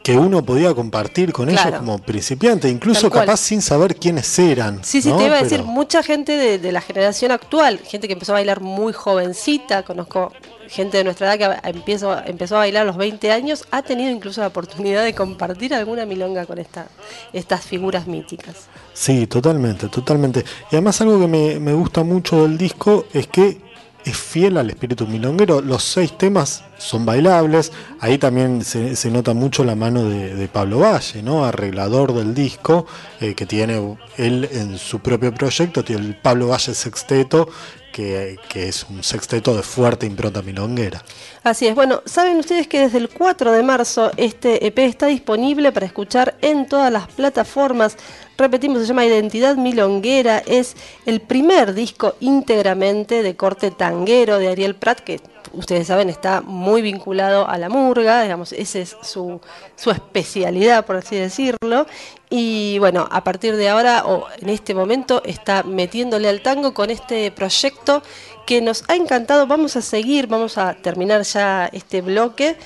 que 0.04 0.18
uno 0.18 0.44
podía 0.44 0.74
compartir 0.74 1.32
con 1.32 1.48
ellos 1.48 1.64
como 1.78 1.98
principiante, 1.98 2.68
incluso 2.68 3.10
capaz 3.10 3.38
sin 3.38 3.62
saber 3.62 3.96
quiénes 3.96 4.38
eran. 4.38 4.84
Sí, 4.84 5.00
sí, 5.00 5.10
te 5.10 5.24
iba 5.24 5.38
a 5.38 5.42
decir, 5.42 5.62
mucha 5.62 6.02
gente 6.02 6.36
de, 6.36 6.58
de, 6.58 6.72
la 6.72 6.82
generación 6.82 7.32
actual, 7.32 7.78
gente 7.78 8.06
que 8.06 8.12
empezó 8.12 8.32
a 8.32 8.34
bailar 8.34 8.60
muy 8.60 8.92
jovencita, 8.92 9.82
conozco 9.82 10.30
gente 10.68 10.98
de 10.98 11.04
nuestra 11.04 11.32
edad 11.32 11.62
que 11.62 11.68
empezó, 11.70 12.18
empezó 12.26 12.56
a 12.56 12.58
bailar 12.58 12.82
a 12.82 12.84
los 12.84 12.98
20 12.98 13.32
años, 13.32 13.64
ha 13.70 13.80
tenido 13.80 14.10
incluso 14.10 14.42
la 14.42 14.48
oportunidad 14.48 15.04
de 15.04 15.14
compartir 15.14 15.72
alguna 15.72 16.04
milonga 16.04 16.44
con 16.44 16.58
esta, 16.58 16.88
estas 17.32 17.64
figuras 17.64 18.06
míticas. 18.06 18.68
Sí, 18.92 19.26
totalmente, 19.26 19.88
totalmente. 19.88 20.44
Y 20.70 20.76
además 20.76 21.00
algo 21.00 21.18
que 21.18 21.28
me, 21.28 21.58
me 21.60 21.72
gusta 21.72 22.02
mucho 22.04 22.42
del 22.42 22.58
disco 22.58 23.06
es 23.14 23.26
que 23.26 23.63
es 24.04 24.16
fiel 24.16 24.56
al 24.58 24.70
espíritu 24.70 25.06
milonguero. 25.06 25.60
Los 25.60 25.82
seis 25.82 26.16
temas 26.16 26.62
son 26.78 27.06
bailables. 27.06 27.72
Ahí 28.00 28.18
también 28.18 28.64
se, 28.64 29.10
nota 29.10 29.34
mucho 29.34 29.64
la 29.64 29.74
mano 29.74 30.08
de, 30.08 30.34
de, 30.34 30.48
Pablo 30.48 30.80
Valle, 30.80 31.22
¿no? 31.22 31.44
arreglador 31.44 32.12
del 32.12 32.34
disco, 32.34 32.86
eh, 33.20 33.34
que 33.34 33.46
tiene 33.46 33.96
él 34.16 34.48
en 34.52 34.78
su 34.78 35.00
propio 35.00 35.32
proyecto, 35.32 35.84
tiene 35.84 36.06
el 36.06 36.16
Pablo 36.16 36.48
Valle 36.48 36.74
Sexteto, 36.74 37.48
que, 37.92 38.38
que, 38.48 38.68
es 38.68 38.84
un 38.90 39.04
sexteto 39.04 39.54
de 39.54 39.62
fuerte 39.62 40.04
impronta 40.04 40.42
milonguera. 40.42 41.02
Así 41.44 41.68
es, 41.68 41.76
bueno, 41.76 42.02
saben 42.06 42.38
ustedes 42.38 42.66
que 42.66 42.80
desde 42.80 42.98
el 42.98 43.08
4 43.08 43.52
de 43.52 43.62
marzo 43.62 44.10
este 44.16 44.66
EP 44.66 44.80
está 44.80 45.06
disponible 45.06 45.70
para 45.70 45.86
escuchar 45.86 46.34
en 46.42 46.66
todas 46.66 46.92
las 46.92 47.06
plataformas. 47.06 47.96
Repetimos, 48.36 48.80
se 48.80 48.86
llama 48.86 49.06
Identidad 49.06 49.54
Milonguera, 49.56 50.38
es 50.38 50.76
el 51.06 51.20
primer 51.20 51.72
disco 51.72 52.16
íntegramente 52.18 53.22
de 53.22 53.36
corte 53.36 53.70
tanguero 53.70 54.38
de 54.38 54.48
Ariel 54.48 54.74
Prat, 54.74 55.00
que 55.00 55.20
ustedes 55.52 55.86
saben 55.86 56.08
está 56.08 56.40
muy 56.40 56.82
vinculado 56.82 57.48
a 57.48 57.56
la 57.58 57.68
murga, 57.68 58.22
digamos, 58.22 58.52
esa 58.52 58.80
es 58.80 58.96
su, 59.02 59.40
su 59.76 59.92
especialidad, 59.92 60.84
por 60.84 60.96
así 60.96 61.14
decirlo. 61.14 61.86
Y 62.28 62.78
bueno, 62.80 63.06
a 63.08 63.22
partir 63.22 63.54
de 63.54 63.68
ahora, 63.68 64.02
o 64.04 64.26
en 64.40 64.48
este 64.48 64.74
momento, 64.74 65.22
está 65.24 65.62
metiéndole 65.62 66.28
al 66.28 66.40
tango 66.40 66.74
con 66.74 66.90
este 66.90 67.30
proyecto 67.30 68.02
que 68.46 68.60
nos 68.60 68.82
ha 68.88 68.96
encantado. 68.96 69.46
Vamos 69.46 69.76
a 69.76 69.80
seguir, 69.80 70.26
vamos 70.26 70.58
a 70.58 70.74
terminar 70.74 71.22
ya 71.22 71.70
este 71.72 72.00
bloque 72.00 72.56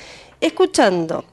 escuchando 0.41 1.25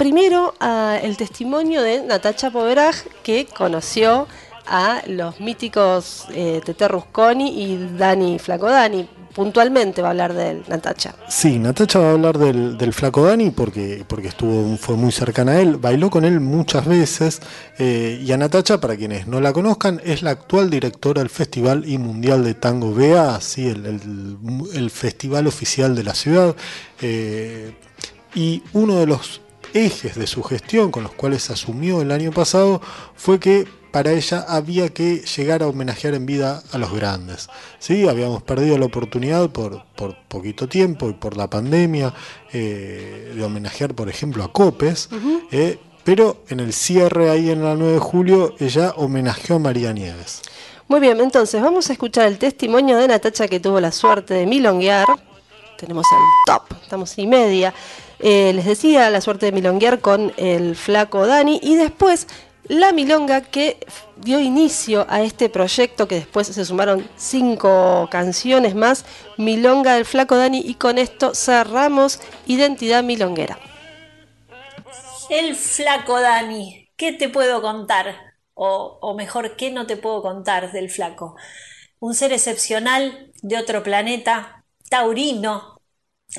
primero 0.00 0.54
uh, 0.62 1.04
el 1.04 1.18
testimonio 1.18 1.82
de 1.82 2.02
Natacha 2.02 2.50
Poveraj, 2.50 2.96
que 3.22 3.44
conoció 3.44 4.26
a 4.66 5.02
los 5.06 5.40
míticos 5.40 6.24
eh, 6.32 6.62
Tete 6.64 6.88
Rusconi 6.88 7.64
y 7.64 7.96
Dani 7.98 8.38
Flaco 8.38 8.70
Dani. 8.70 9.06
Puntualmente 9.34 10.00
va 10.00 10.08
a 10.08 10.10
hablar 10.12 10.32
de 10.32 10.52
él, 10.52 10.64
Natacha. 10.68 11.14
Sí, 11.28 11.58
Natacha 11.58 11.98
va 11.98 12.08
a 12.08 12.12
hablar 12.12 12.38
del, 12.38 12.78
del, 12.78 12.94
Flaco 12.94 13.26
Dani 13.26 13.50
porque, 13.50 14.02
porque 14.08 14.28
estuvo, 14.28 14.74
fue 14.78 14.96
muy 14.96 15.12
cercana 15.12 15.52
a 15.52 15.60
él, 15.60 15.76
bailó 15.76 16.08
con 16.08 16.24
él 16.24 16.40
muchas 16.40 16.86
veces. 16.86 17.42
Eh, 17.78 18.22
y 18.24 18.32
a 18.32 18.38
Natacha, 18.38 18.80
para 18.80 18.96
quienes 18.96 19.26
no 19.26 19.38
la 19.42 19.52
conozcan, 19.52 20.00
es 20.02 20.22
la 20.22 20.30
actual 20.30 20.70
directora 20.70 21.20
del 21.20 21.28
Festival 21.28 21.86
y 21.86 21.98
Mundial 21.98 22.42
de 22.42 22.54
Tango 22.54 22.94
BEA, 22.94 23.34
así 23.34 23.68
el, 23.68 23.84
el, 23.84 24.38
el 24.72 24.90
festival 24.90 25.46
oficial 25.46 25.94
de 25.94 26.04
la 26.04 26.14
ciudad. 26.14 26.56
Eh, 27.02 27.74
y 28.34 28.62
uno 28.72 28.98
de 28.98 29.06
los 29.06 29.42
ejes 29.74 30.16
de 30.16 30.26
su 30.26 30.42
gestión 30.42 30.90
con 30.90 31.02
los 31.02 31.12
cuales 31.12 31.50
asumió 31.50 32.00
el 32.00 32.12
año 32.12 32.32
pasado 32.32 32.80
fue 33.14 33.38
que 33.38 33.66
para 33.90 34.12
ella 34.12 34.44
había 34.48 34.88
que 34.88 35.22
llegar 35.36 35.62
a 35.62 35.66
homenajear 35.66 36.14
en 36.14 36.26
vida 36.26 36.62
a 36.72 36.78
los 36.78 36.92
grandes. 36.92 37.48
¿sí? 37.78 38.08
Habíamos 38.08 38.42
perdido 38.42 38.78
la 38.78 38.86
oportunidad 38.86 39.50
por, 39.50 39.84
por 39.96 40.16
poquito 40.28 40.68
tiempo 40.68 41.08
y 41.08 41.14
por 41.14 41.36
la 41.36 41.50
pandemia 41.50 42.14
eh, 42.52 43.32
de 43.34 43.44
homenajear, 43.44 43.94
por 43.94 44.08
ejemplo, 44.08 44.44
a 44.44 44.52
Copes, 44.52 45.08
uh 45.10 45.16
-huh. 45.16 45.40
eh, 45.50 45.78
pero 46.04 46.44
en 46.48 46.60
el 46.60 46.72
cierre 46.72 47.30
ahí 47.30 47.50
en 47.50 47.64
la 47.64 47.74
9 47.74 47.94
de 47.94 47.98
julio 47.98 48.54
ella 48.58 48.92
homenajeó 48.96 49.56
a 49.56 49.58
María 49.58 49.92
Nieves. 49.92 50.42
Muy 50.88 51.00
bien, 51.00 51.20
entonces 51.20 51.62
vamos 51.62 51.88
a 51.88 51.92
escuchar 51.92 52.26
el 52.26 52.38
testimonio 52.38 52.96
de 52.96 53.06
Natacha 53.06 53.46
que 53.46 53.60
tuvo 53.60 53.80
la 53.80 53.92
suerte 53.92 54.34
de 54.34 54.46
milonguear. 54.46 55.06
Tenemos 55.80 56.04
el 56.12 56.54
top, 56.54 56.76
estamos 56.82 57.16
y 57.16 57.26
media. 57.26 57.72
Eh, 58.18 58.52
les 58.52 58.66
decía, 58.66 59.08
la 59.08 59.22
suerte 59.22 59.46
de 59.46 59.52
milonguear 59.52 60.00
con 60.00 60.30
el 60.36 60.76
flaco 60.76 61.26
Dani 61.26 61.58
y 61.62 61.74
después 61.74 62.26
la 62.68 62.92
milonga 62.92 63.40
que 63.40 63.78
dio 64.18 64.40
inicio 64.40 65.06
a 65.08 65.22
este 65.22 65.48
proyecto 65.48 66.06
que 66.06 66.16
después 66.16 66.48
se 66.48 66.64
sumaron 66.66 67.08
cinco 67.16 68.08
canciones 68.10 68.74
más, 68.74 69.06
Milonga 69.38 69.94
del 69.94 70.04
flaco 70.04 70.36
Dani 70.36 70.60
y 70.62 70.74
con 70.74 70.98
esto 70.98 71.34
cerramos 71.34 72.20
Identidad 72.46 73.02
Milonguera. 73.02 73.58
El 75.30 75.56
flaco 75.56 76.20
Dani, 76.20 76.90
¿qué 76.96 77.14
te 77.14 77.30
puedo 77.30 77.62
contar? 77.62 78.14
O, 78.52 78.98
o 79.00 79.14
mejor, 79.14 79.56
¿qué 79.56 79.70
no 79.70 79.86
te 79.86 79.96
puedo 79.96 80.20
contar 80.20 80.72
del 80.72 80.90
flaco? 80.90 81.36
Un 81.98 82.14
ser 82.14 82.34
excepcional 82.34 83.32
de 83.42 83.56
otro 83.56 83.82
planeta, 83.82 84.59
taurino, 84.90 85.80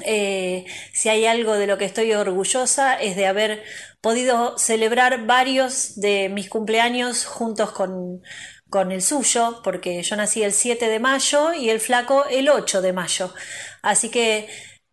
eh, 0.06 0.66
si 0.94 1.10
hay 1.10 1.26
algo 1.26 1.56
de 1.56 1.68
lo 1.68 1.78
que 1.78 1.86
estoy 1.86 2.14
orgullosa 2.14 2.96
es 2.96 3.16
de 3.18 3.28
haber 3.28 3.64
podido 4.00 4.58
celebrar 4.58 5.26
varios 5.26 6.00
de 6.00 6.30
mis 6.30 6.50
cumpleaños 6.50 7.26
juntos 7.26 7.72
con, 7.72 8.22
con, 8.70 8.92
el 8.92 9.02
suyo, 9.02 9.62
porque 9.64 10.02
yo 10.04 10.16
nací 10.16 10.44
el 10.44 10.54
7 10.54 10.88
de 10.88 11.00
mayo 11.00 11.54
y 11.54 11.70
el 11.70 11.80
flaco 11.82 12.26
el 12.30 12.50
8 12.50 12.82
de 12.82 12.94
mayo. 12.94 13.34
Así 13.82 14.10
que 14.10 14.48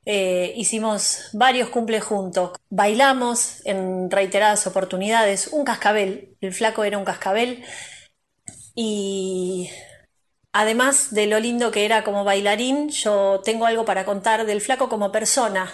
eh, 0.05 0.53
hicimos 0.57 1.31
varios 1.33 1.69
cumples 1.69 2.03
juntos. 2.03 2.53
Bailamos 2.71 3.65
en 3.67 4.11
reiteradas 4.11 4.67
oportunidades 4.67 5.49
un 5.49 5.65
cascabel. 5.65 6.37
El 6.41 6.53
flaco 6.55 6.85
era 6.85 6.99
un 6.99 7.05
cascabel. 7.05 7.65
Y 8.75 9.71
Además 10.53 11.15
de 11.15 11.27
lo 11.27 11.39
lindo 11.41 11.71
que 11.71 11.85
era 11.85 12.05
como 12.05 12.25
bailarín, 12.25 12.89
yo 12.91 13.41
tengo 13.45 13.67
algo 13.67 13.85
para 13.85 14.05
contar 14.05 14.47
del 14.47 14.61
flaco 14.61 14.89
como 14.89 15.13
persona. 15.13 15.73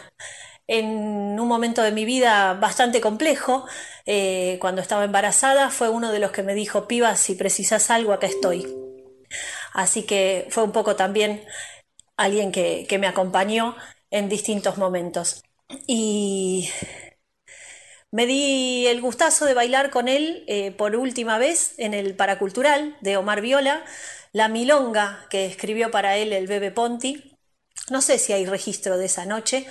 En 0.66 1.38
un 1.38 1.48
momento 1.48 1.82
de 1.82 1.92
mi 1.92 2.04
vida 2.04 2.54
bastante 2.54 3.00
complejo, 3.00 3.66
eh, 4.06 4.58
cuando 4.60 4.80
estaba 4.82 5.04
embarazada, 5.04 5.70
fue 5.70 5.88
uno 5.90 6.10
de 6.10 6.18
los 6.18 6.32
que 6.32 6.42
me 6.42 6.54
dijo, 6.54 6.88
piba, 6.88 7.16
si 7.16 7.34
precisas 7.34 7.90
algo, 7.90 8.12
acá 8.12 8.26
estoy. 8.26 8.66
Así 9.72 10.04
que 10.04 10.46
fue 10.50 10.62
un 10.64 10.72
poco 10.72 10.96
también 10.96 11.44
alguien 12.16 12.52
que, 12.52 12.86
me 12.98 13.06
acompañó 13.06 13.76
en 14.10 14.28
distintos 14.28 14.78
momentos. 14.78 15.42
Y 15.86 16.70
me 18.10 18.26
di 18.26 18.86
el 18.86 19.00
gustazo 19.00 19.44
de 19.44 19.54
bailar 19.54 19.90
con 19.90 20.08
él 20.08 20.44
eh, 20.46 20.70
por 20.72 20.96
última 20.96 21.38
vez 21.38 21.74
en 21.78 21.94
el 21.94 22.14
Paracultural 22.14 22.96
de 23.00 23.16
Omar 23.16 23.40
Viola, 23.40 23.84
la 24.34 24.48
milonga 24.48 25.26
que 25.30 25.46
escribió 25.46 25.90
para 25.90 26.16
él 26.18 26.32
el 26.34 26.48
Bebe 26.48 26.72
Ponti. 26.72 27.38
No 27.90 28.02
sé 28.02 28.18
si 28.18 28.32
hay 28.32 28.46
registro 28.46 28.98
de 28.98 29.06
esa 29.06 29.26
noche, 29.26 29.66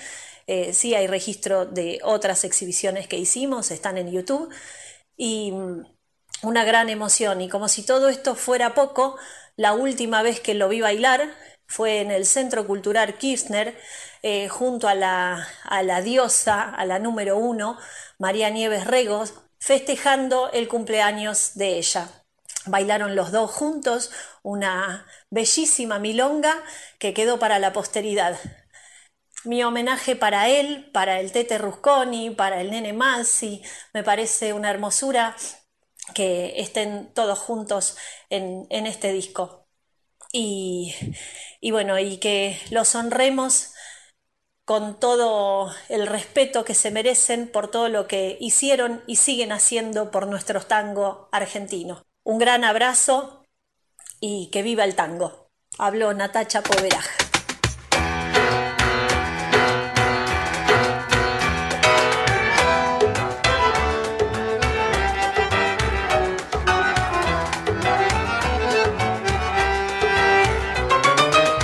eh, 0.48 0.74
sí 0.74 0.96
hay 0.96 1.08
registro 1.08 1.66
de 1.66 2.00
otras 2.04 2.46
exhibiciones 2.46 3.08
que 3.08 3.18
hicimos, 3.18 3.72
están 3.72 3.98
en 3.98 4.12
YouTube. 4.12 4.50
Y 5.18 5.52
mm, 5.52 5.86
una 6.44 6.64
gran 6.66 6.90
emoción. 6.90 7.42
Y 7.42 7.50
como 7.50 7.68
si 7.68 7.86
todo 7.86 8.10
esto 8.10 8.36
fuera 8.36 8.74
poco, 8.74 9.18
la 9.58 9.74
última 9.74 10.22
vez 10.24 10.40
que 10.40 10.54
lo 10.54 10.70
vi 10.70 10.82
bailar 10.82 11.30
fue 11.68 12.00
en 12.02 12.12
el 12.12 12.26
Centro 12.26 12.66
Cultural 12.68 13.18
Kirchner, 13.18 13.78
eh, 14.22 14.48
junto 14.48 14.88
a 14.88 14.96
la, 14.96 15.48
a 15.66 15.84
la 15.84 16.02
diosa, 16.02 16.64
a 16.64 16.86
la 16.86 17.00
número 17.00 17.38
uno, 17.38 17.78
María 18.18 18.50
Nieves 18.50 18.88
Regos, 18.88 19.34
festejando 19.60 20.52
el 20.52 20.68
cumpleaños 20.70 21.56
de 21.56 21.78
ella. 21.80 22.23
Bailaron 22.66 23.16
los 23.16 23.32
dos 23.32 23.52
juntos 23.52 24.12
una 24.42 25.06
bellísima 25.30 26.00
milonga 26.00 26.64
que 27.00 27.14
quedó 27.14 27.40
para 27.40 27.60
la 27.60 27.74
posteridad. 27.74 28.40
Mi 29.44 29.64
homenaje 29.64 30.16
para 30.16 30.48
él, 30.48 30.90
para 30.94 31.20
el 31.20 31.32
Tete 31.34 31.58
Rusconi, 31.58 32.30
para 32.30 32.62
el 32.62 32.72
Nene 32.72 32.94
Mansi, 32.94 33.62
me 33.94 34.04
parece 34.04 34.54
una 34.54 34.70
hermosura 34.70 35.36
que 36.14 36.54
estén 36.62 37.14
todos 37.14 37.40
juntos 37.40 37.98
en, 38.30 38.68
este 38.70 39.12
disco. 39.12 39.68
Y, 40.32 40.96
y 41.62 41.72
bueno, 41.72 42.00
y 42.00 42.18
que 42.18 42.60
los 42.72 42.96
honremos 42.96 43.74
con 44.66 45.00
todo 45.00 45.74
el 45.90 46.08
respeto 46.08 46.64
que 46.64 46.74
se 46.74 46.92
merecen 46.92 47.52
por 47.52 47.70
todo 47.70 47.90
lo 47.90 48.08
que 48.08 48.38
hicieron 48.40 49.04
y 49.08 49.18
siguen 49.18 49.52
haciendo 49.52 50.12
por 50.12 50.28
nuestro 50.28 50.62
tango 50.66 51.28
argentino. 51.32 52.06
Un 52.26 52.40
gran 52.40 52.64
abrazo 52.64 53.44
y 54.22 54.50
que 54.50 54.64
viva 54.64 54.86
el 54.86 54.96
tango. 54.96 55.50
Habló 55.78 56.14
Natacha 56.14 56.62
Poveraj. 56.62 57.06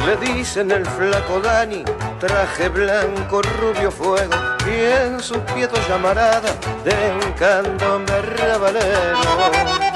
Le 0.06 0.18
dicen 0.18 0.72
el 0.72 0.86
flaco 0.86 1.40
Dani, 1.40 1.86
traje 2.20 2.68
blanco, 2.68 3.42
rubio 3.42 3.92
fuego, 3.92 4.36
y 4.66 5.06
en 5.06 5.22
sus 5.22 5.38
pietos 5.54 5.88
llamarada 5.88 6.54
de 6.84 7.26
un 7.26 7.32
candombe 7.34 8.22
rabalero. 8.22 9.89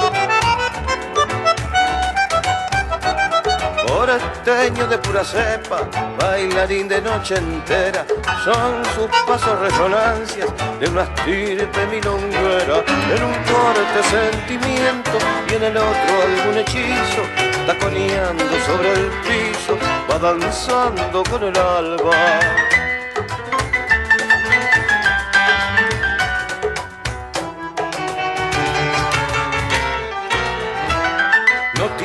Porteño 3.94 4.88
de 4.88 4.98
pura 4.98 5.24
cepa, 5.24 5.88
bailarín 6.20 6.88
de 6.88 7.00
noche 7.00 7.36
entera, 7.36 8.04
son 8.44 8.84
sus 8.96 9.08
pasos 9.28 9.60
resonancias 9.60 10.50
de 10.80 10.90
una 10.90 11.04
estirpe 11.04 11.86
milonguera, 11.86 12.84
en 13.16 13.24
un 13.24 13.34
corte 13.54 14.00
sentimiento 14.10 15.12
y 15.48 15.54
en 15.54 15.64
el 15.64 15.78
otro 15.78 16.12
algún 16.26 16.58
hechizo, 16.58 17.22
taconeando 17.68 18.44
sobre 18.66 18.94
el 18.94 19.12
piso, 19.22 19.78
va 20.10 20.18
danzando 20.18 21.24
con 21.30 21.44
el 21.44 21.56
alba. 21.56 22.83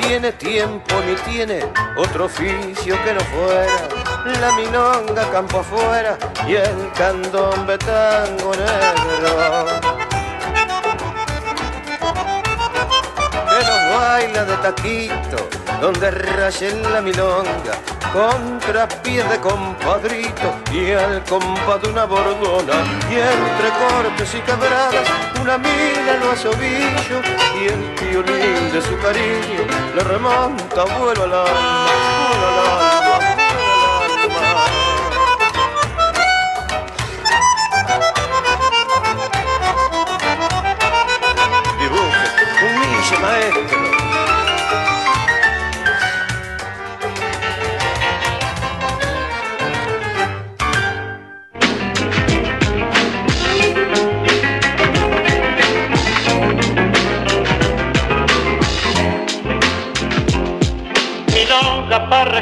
Tiene 0.09 0.33
tiempo 0.33 0.95
ni 1.07 1.15
tiene 1.31 1.63
otro 1.99 2.25
oficio 2.25 2.97
que 3.05 3.13
no 3.13 3.21
fuera 3.21 3.89
la 4.41 4.53
milonga 4.53 5.31
campo 5.31 5.59
afuera 5.61 6.17
y 6.47 6.55
el 6.55 6.91
candombe 6.97 7.77
tango 7.77 8.53
negro. 8.53 9.67
Que 13.51 13.65
nos 13.67 14.01
baila 14.01 14.45
de 14.47 14.57
taquito, 14.57 15.49
donde 15.81 16.11
rayen 16.11 16.83
la 16.93 17.01
milonga, 17.01 17.75
contra 18.13 18.89
pie 18.89 19.23
de 19.25 19.39
compadrito 19.39 20.55
y 20.73 20.93
al 20.93 21.23
compa 21.25 21.79
de 21.79 21.89
una 21.89 22.05
bordona, 22.05 22.75
y 23.11 23.15
entre 23.15 23.69
cortes 23.79 24.35
y 24.35 24.41
quebradas, 24.41 25.07
una 25.41 25.59
mina 25.59 26.17
lo 26.21 26.33
hace 26.33 26.49
ovillo, 26.49 27.21
y 27.61 27.67
el 27.69 28.11
violín 28.11 28.73
de 28.73 28.83
su 28.83 28.99
cariño 28.99 29.63
le 29.95 30.03
remonta 30.03 30.85
vuelo 30.85 30.85
al 30.85 30.99
vuelo 30.99 31.25
al 31.25 31.33
alma. 31.35 32.78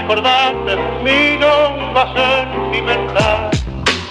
Para 0.07 0.53
recordarte 0.53 0.77
mi 1.03 1.37
nombre 1.39 2.03
sentimental. 2.15 3.51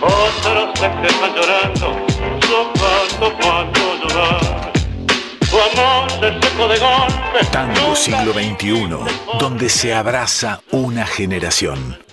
Otros 0.02 0.80
se 0.80 0.88
quedan 0.88 1.36
llorando, 1.36 2.06
sopando 2.48 3.38
cuando 3.42 3.80
llorar. 4.02 4.74
Tu 5.50 5.80
amor 5.80 6.12
se 6.12 6.42
seco 6.42 6.68
de 6.68 6.80
golpe. 6.80 7.46
Tango 7.52 7.96
siglo 7.96 8.34
XXI, 8.34 9.40
donde 9.40 9.70
se 9.70 9.94
abraza 9.94 10.62
una 10.72 11.06
generación. 11.06 12.05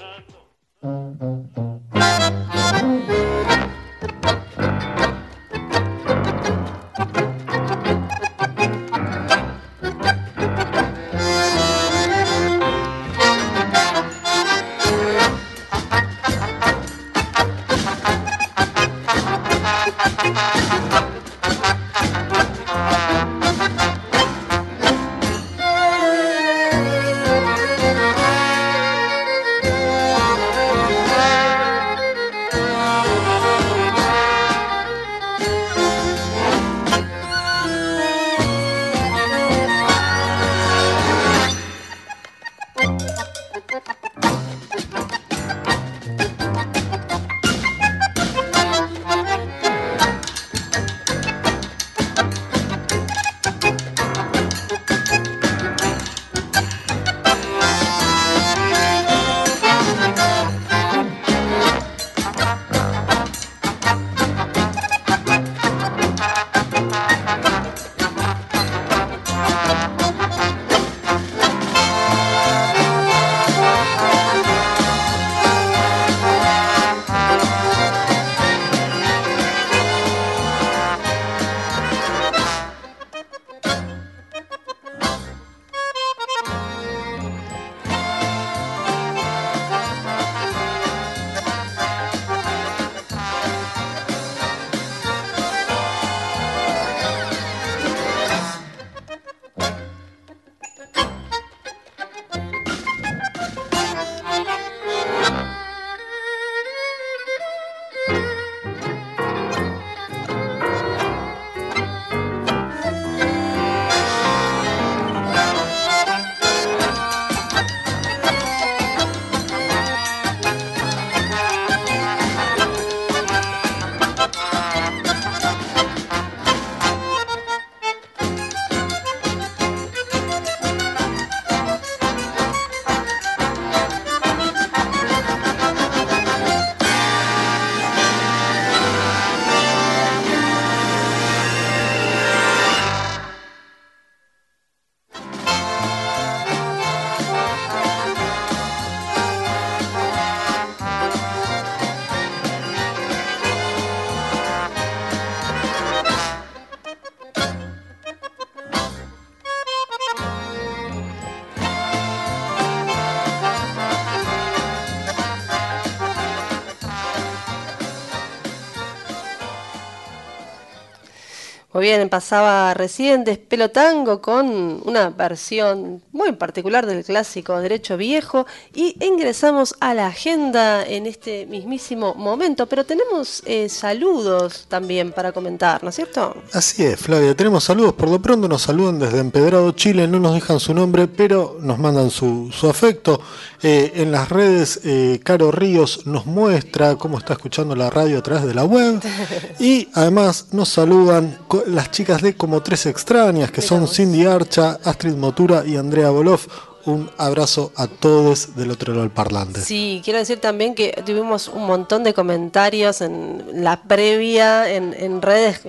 Muy 171.83 171.89
bien, 171.89 172.09
pasaba 172.09 172.74
recién 172.74 173.24
Despelo 173.24 173.72
Tango 173.72 174.22
con 174.22 174.80
una 174.85 175.11
versión 175.11 176.01
muy 176.12 176.30
particular 176.30 176.87
del 176.87 177.05
clásico 177.05 177.59
Derecho 177.59 177.97
Viejo 177.97 178.47
y 178.72 178.95
ingresamos 179.05 179.74
a 179.80 179.93
la 179.93 180.07
agenda 180.07 180.87
en 180.87 181.07
este 181.07 181.45
mismísimo 181.47 182.14
momento, 182.14 182.66
pero 182.66 182.87
tenemos 182.87 183.43
eh, 183.47 183.68
saludos 183.68 184.66
también 184.68 185.11
para 185.11 185.33
comentar, 185.33 185.83
¿no 185.83 185.89
es 185.89 185.97
cierto? 185.97 186.37
Así 186.53 186.85
es, 186.85 187.01
Flavia, 187.01 187.35
tenemos 187.35 187.64
saludos, 187.64 187.95
por 187.95 188.09
lo 188.09 188.22
pronto 188.22 188.47
nos 188.47 188.62
saludan 188.62 189.01
desde 189.01 189.18
Empedrado, 189.18 189.72
Chile, 189.72 190.07
no 190.07 190.20
nos 190.20 190.35
dejan 190.35 190.61
su 190.61 190.72
nombre, 190.74 191.09
pero 191.09 191.57
nos 191.61 191.80
mandan 191.80 192.11
su, 192.11 192.49
su 192.53 192.68
afecto. 192.70 193.20
Eh, 193.64 193.93
en 193.97 194.12
las 194.12 194.28
redes, 194.28 194.80
eh, 194.85 195.20
Caro 195.22 195.51
Ríos 195.51 196.07
nos 196.07 196.26
muestra 196.26 196.97
cómo 196.97 197.18
está 197.18 197.33
escuchando 197.33 197.74
la 197.74 197.91
radio 197.91 198.18
a 198.18 198.22
través 198.22 198.45
de 198.45 198.55
la 198.55 198.64
web 198.64 199.01
y 199.59 199.89
además 199.95 200.47
nos 200.53 200.68
saludan 200.68 201.39
las 201.73 201.91
chicas 201.91 202.23
de 202.23 202.35
Como 202.35 202.62
Tres 202.62 202.87
Extrañas, 202.87 203.51
que 203.51 203.62
son 203.62 203.89
Cindy 203.89 204.27
Archa, 204.27 204.79
Astrid 204.85 205.14
Motura 205.14 205.64
y 205.66 205.77
Andrea 205.77 206.11
Boloff. 206.11 206.47
Un 206.85 207.11
abrazo 207.16 207.73
a 207.77 207.87
todos 207.87 208.57
del 208.57 208.70
otro 208.70 208.93
lado 208.93 209.03
del 209.03 209.12
parlante. 209.12 209.61
Sí, 209.61 210.01
quiero 210.05 210.18
decir 210.18 210.41
también 210.41 210.75
que 210.75 211.01
tuvimos 211.07 211.49
un 211.49 211.66
montón 211.66 212.03
de 212.03 212.12
comentarios 212.12 213.01
en 213.01 213.64
la 213.64 213.83
previa, 213.83 214.73
en, 214.73 214.95
en 214.99 215.23
redes 215.23 215.61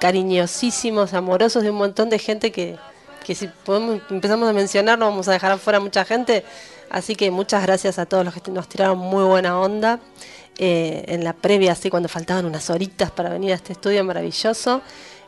cariñosísimos, 0.00 1.14
amorosos 1.14 1.62
de 1.62 1.70
un 1.70 1.76
montón 1.76 2.10
de 2.10 2.18
gente 2.18 2.52
que, 2.52 2.76
que 3.24 3.34
si 3.34 3.48
podemos, 3.48 4.00
empezamos 4.08 4.48
a 4.48 4.52
mencionar 4.52 4.98
no 4.98 5.06
vamos 5.06 5.28
a 5.28 5.32
dejar 5.32 5.52
afuera 5.52 5.80
mucha 5.80 6.04
gente. 6.04 6.44
Así 6.90 7.16
que 7.16 7.30
muchas 7.30 7.62
gracias 7.62 7.98
a 7.98 8.06
todos 8.06 8.24
los 8.24 8.34
que 8.34 8.50
nos 8.50 8.68
tiraron 8.68 8.98
muy 8.98 9.24
buena 9.24 9.58
onda. 9.58 10.00
Eh, 10.58 11.04
en 11.08 11.24
la 11.24 11.32
previa, 11.32 11.72
así 11.72 11.88
cuando 11.88 12.10
faltaban 12.10 12.44
unas 12.44 12.68
horitas 12.68 13.10
para 13.10 13.30
venir 13.30 13.52
a 13.52 13.54
este 13.54 13.72
estudio 13.72 14.04
maravilloso. 14.04 14.82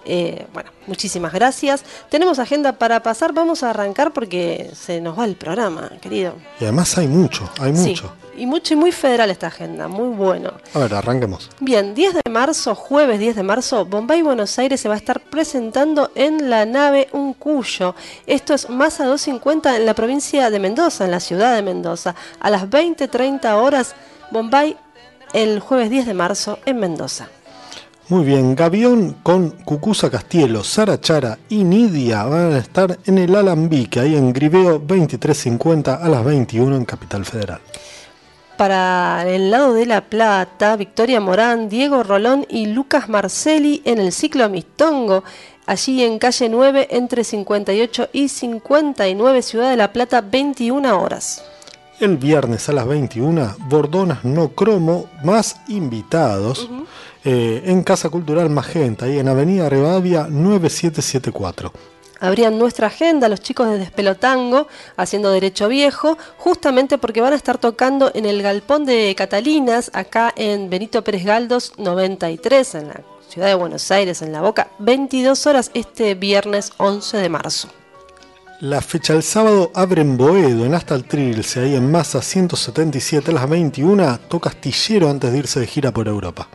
Eh, 0.04 0.46
bueno, 0.52 0.70
muchísimas 0.86 1.32
gracias. 1.32 1.84
Tenemos 2.10 2.38
agenda 2.38 2.72
para 2.72 3.02
pasar, 3.02 3.32
vamos 3.32 3.62
a 3.62 3.70
arrancar 3.70 4.12
porque 4.12 4.70
se 4.74 5.00
nos 5.00 5.18
va 5.18 5.24
el 5.24 5.36
programa, 5.36 5.90
querido. 6.00 6.34
Y 6.60 6.64
además 6.64 6.96
hay 6.98 7.08
mucho, 7.08 7.50
hay 7.58 7.72
mucho. 7.72 8.12
y 8.36 8.46
mucho 8.46 8.74
y 8.74 8.76
muy 8.76 8.92
federal 8.92 9.30
esta 9.30 9.46
agenda, 9.46 9.88
muy 9.88 10.08
bueno. 10.08 10.52
A 10.74 10.78
ver, 10.78 10.94
arranquemos. 10.94 11.50
Bien, 11.60 11.94
10 11.94 12.14
de 12.24 12.30
marzo, 12.30 12.74
jueves 12.74 13.18
10 13.18 13.36
de 13.36 13.42
marzo, 13.42 13.84
Bombay 13.84 14.22
Buenos 14.22 14.58
Aires 14.58 14.80
se 14.80 14.88
va 14.88 14.94
a 14.94 14.98
estar 14.98 15.20
presentando 15.20 16.10
en 16.14 16.50
la 16.50 16.66
nave 16.66 17.08
Un 17.12 17.34
Cuyo. 17.34 17.94
Esto 18.26 18.54
es 18.54 18.68
Masa 18.68 19.04
250 19.04 19.76
en 19.76 19.86
la 19.86 19.94
provincia 19.94 20.50
de 20.50 20.58
Mendoza, 20.58 21.04
en 21.04 21.10
la 21.10 21.20
ciudad 21.20 21.54
de 21.54 21.62
Mendoza. 21.62 22.14
A 22.40 22.50
las 22.50 22.64
20-30 22.68 23.54
horas, 23.54 23.94
Bombay 24.30 24.76
el 25.34 25.60
jueves 25.60 25.90
10 25.90 26.06
de 26.06 26.14
marzo 26.14 26.58
en 26.64 26.78
Mendoza. 26.78 27.28
Muy 28.14 28.24
bien, 28.24 28.54
Gavión 28.54 29.16
con 29.24 29.50
Cucusa 29.50 30.08
Castielo, 30.08 30.62
Sara 30.62 31.00
Chara 31.00 31.36
y 31.48 31.64
Nidia 31.64 32.22
van 32.22 32.52
a 32.52 32.58
estar 32.58 32.96
en 33.06 33.18
el 33.18 33.34
Alambique, 33.34 33.98
ahí 33.98 34.14
en 34.14 34.32
Griveo 34.32 34.78
2350 34.78 35.96
a 35.96 36.08
las 36.08 36.24
21 36.24 36.76
en 36.76 36.84
Capital 36.84 37.24
Federal. 37.24 37.58
Para 38.56 39.28
el 39.28 39.50
lado 39.50 39.74
de 39.74 39.86
La 39.86 40.02
Plata, 40.02 40.76
Victoria 40.76 41.18
Morán, 41.18 41.68
Diego 41.68 42.04
Rolón 42.04 42.46
y 42.48 42.66
Lucas 42.66 43.08
Marcelli 43.08 43.82
en 43.84 43.98
el 43.98 44.12
ciclo 44.12 44.48
Mistongo, 44.48 45.24
allí 45.66 46.04
en 46.04 46.20
calle 46.20 46.48
9 46.48 46.86
entre 46.92 47.24
58 47.24 48.10
y 48.12 48.28
59, 48.28 49.42
Ciudad 49.42 49.70
de 49.70 49.76
La 49.76 49.92
Plata, 49.92 50.20
21 50.20 51.02
horas. 51.02 51.42
El 51.98 52.16
viernes 52.16 52.68
a 52.68 52.72
las 52.72 52.86
21, 52.86 53.56
Bordonas 53.68 54.24
No 54.24 54.50
Cromo, 54.50 55.06
más 55.24 55.56
invitados. 55.66 56.68
Eh, 57.26 57.62
en 57.64 57.82
Casa 57.82 58.10
Cultural 58.10 58.50
Magenta, 58.50 59.06
ahí 59.06 59.18
en 59.18 59.28
Avenida 59.28 59.70
Rivadavia 59.70 60.26
9774. 60.28 61.72
Abrían 62.20 62.58
nuestra 62.58 62.88
agenda 62.88 63.30
los 63.30 63.40
chicos 63.40 63.66
de 63.70 63.78
Despelotango 63.78 64.68
haciendo 64.98 65.30
Derecho 65.30 65.68
Viejo, 65.68 66.18
justamente 66.36 66.98
porque 66.98 67.22
van 67.22 67.32
a 67.32 67.36
estar 67.36 67.56
tocando 67.56 68.10
en 68.14 68.26
el 68.26 68.42
Galpón 68.42 68.84
de 68.84 69.14
Catalinas, 69.16 69.90
acá 69.94 70.34
en 70.36 70.68
Benito 70.68 71.02
Pérez 71.02 71.24
Galdos 71.24 71.72
93, 71.78 72.74
en 72.74 72.88
la 72.88 73.00
ciudad 73.26 73.48
de 73.48 73.54
Buenos 73.54 73.90
Aires, 73.90 74.20
en 74.20 74.30
La 74.30 74.42
Boca, 74.42 74.68
22 74.80 75.46
horas 75.46 75.70
este 75.72 76.14
viernes 76.14 76.72
11 76.76 77.16
de 77.16 77.28
marzo. 77.30 77.68
La 78.60 78.82
fecha 78.82 79.14
del 79.14 79.22
sábado 79.22 79.70
abre 79.74 80.02
en 80.02 80.18
Boedo, 80.18 80.66
en 80.66 80.74
Hasta 80.74 80.94
el 80.94 81.04
Trilce, 81.04 81.60
ahí 81.60 81.74
en 81.74 81.90
Masa 81.90 82.20
177 82.20 83.30
a 83.30 83.34
las 83.34 83.48
21, 83.48 84.20
toca 84.28 84.50
astillero 84.50 85.08
antes 85.08 85.32
de 85.32 85.38
irse 85.38 85.60
de 85.60 85.66
gira 85.66 85.90
por 85.90 86.06
Europa 86.06 86.48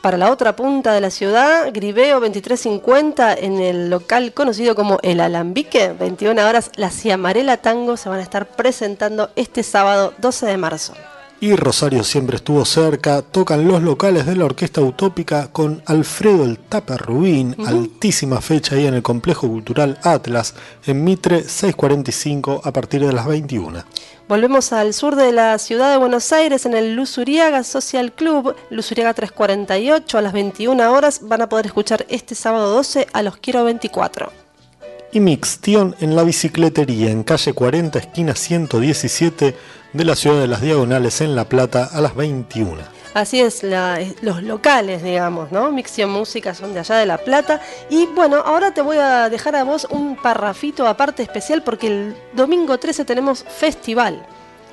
para 0.00 0.16
la 0.16 0.30
otra 0.30 0.56
punta 0.56 0.92
de 0.92 1.00
la 1.00 1.10
ciudad, 1.10 1.70
Griveo 1.72 2.20
2350, 2.20 3.34
en 3.34 3.60
el 3.60 3.90
local 3.90 4.32
conocido 4.32 4.74
como 4.74 4.98
El 5.02 5.20
Alambique, 5.20 5.92
21 5.98 6.46
horas, 6.46 6.70
la 6.76 6.90
Ciamarela 6.90 7.56
Tango 7.56 7.96
se 7.96 8.08
van 8.08 8.20
a 8.20 8.22
estar 8.22 8.46
presentando 8.46 9.30
este 9.36 9.62
sábado 9.62 10.14
12 10.18 10.46
de 10.46 10.56
marzo. 10.56 10.94
Y 11.38 11.54
Rosario 11.54 12.02
siempre 12.02 12.36
estuvo 12.36 12.64
cerca, 12.64 13.20
tocan 13.20 13.68
los 13.68 13.82
locales 13.82 14.24
de 14.24 14.36
la 14.36 14.46
Orquesta 14.46 14.80
Utópica 14.80 15.48
con 15.52 15.82
Alfredo 15.84 16.44
el 16.44 16.58
Tapa 16.58 16.96
Rubín, 16.96 17.54
altísima 17.66 18.40
fecha 18.40 18.74
ahí 18.74 18.86
en 18.86 18.94
el 18.94 19.02
Complejo 19.02 19.46
Cultural 19.46 19.98
Atlas, 20.02 20.54
en 20.86 21.04
Mitre 21.04 21.42
645 21.42 22.62
a 22.64 22.72
partir 22.72 23.04
de 23.04 23.12
las 23.12 23.26
21. 23.26 23.84
Volvemos 24.28 24.72
al 24.72 24.94
sur 24.94 25.14
de 25.14 25.30
la 25.30 25.58
ciudad 25.58 25.90
de 25.90 25.98
Buenos 25.98 26.32
Aires 26.32 26.64
en 26.64 26.74
el 26.74 26.96
Luzuriaga 26.96 27.62
Social 27.64 28.12
Club, 28.12 28.56
Luzuriaga 28.70 29.12
348 29.12 30.16
a 30.16 30.22
las 30.22 30.32
21 30.32 30.90
horas. 30.90 31.20
Van 31.22 31.42
a 31.42 31.50
poder 31.50 31.66
escuchar 31.66 32.06
este 32.08 32.34
sábado 32.34 32.70
12 32.70 33.08
a 33.12 33.22
los 33.22 33.36
Quiero 33.36 33.62
24. 33.64 34.32
Y 35.12 35.20
Mixtión 35.20 35.94
en 36.00 36.16
la 36.16 36.24
bicicletería 36.24 37.10
en 37.10 37.22
calle 37.22 37.52
40, 37.52 37.98
esquina 37.98 38.34
117 38.34 39.54
de 39.96 40.04
la 40.04 40.14
ciudad 40.14 40.40
de 40.40 40.46
las 40.46 40.60
Diagonales 40.60 41.20
en 41.22 41.34
La 41.34 41.48
Plata 41.48 41.88
a 41.90 42.00
las 42.00 42.14
21. 42.14 42.76
Así 43.14 43.40
es, 43.40 43.64
los 44.20 44.42
locales, 44.42 45.02
digamos, 45.02 45.50
¿no? 45.50 45.72
Mixio 45.72 46.06
Música 46.06 46.54
son 46.54 46.74
de 46.74 46.80
allá 46.80 46.96
de 46.96 47.06
La 47.06 47.16
Plata. 47.16 47.62
Y 47.88 48.04
bueno, 48.06 48.42
ahora 48.44 48.74
te 48.74 48.82
voy 48.82 48.98
a 48.98 49.30
dejar 49.30 49.56
a 49.56 49.64
vos 49.64 49.86
un 49.88 50.16
parrafito 50.16 50.86
aparte 50.86 51.22
especial 51.22 51.62
porque 51.62 51.86
el 51.86 52.16
domingo 52.34 52.76
13 52.76 53.06
tenemos 53.06 53.42
festival. 53.42 54.26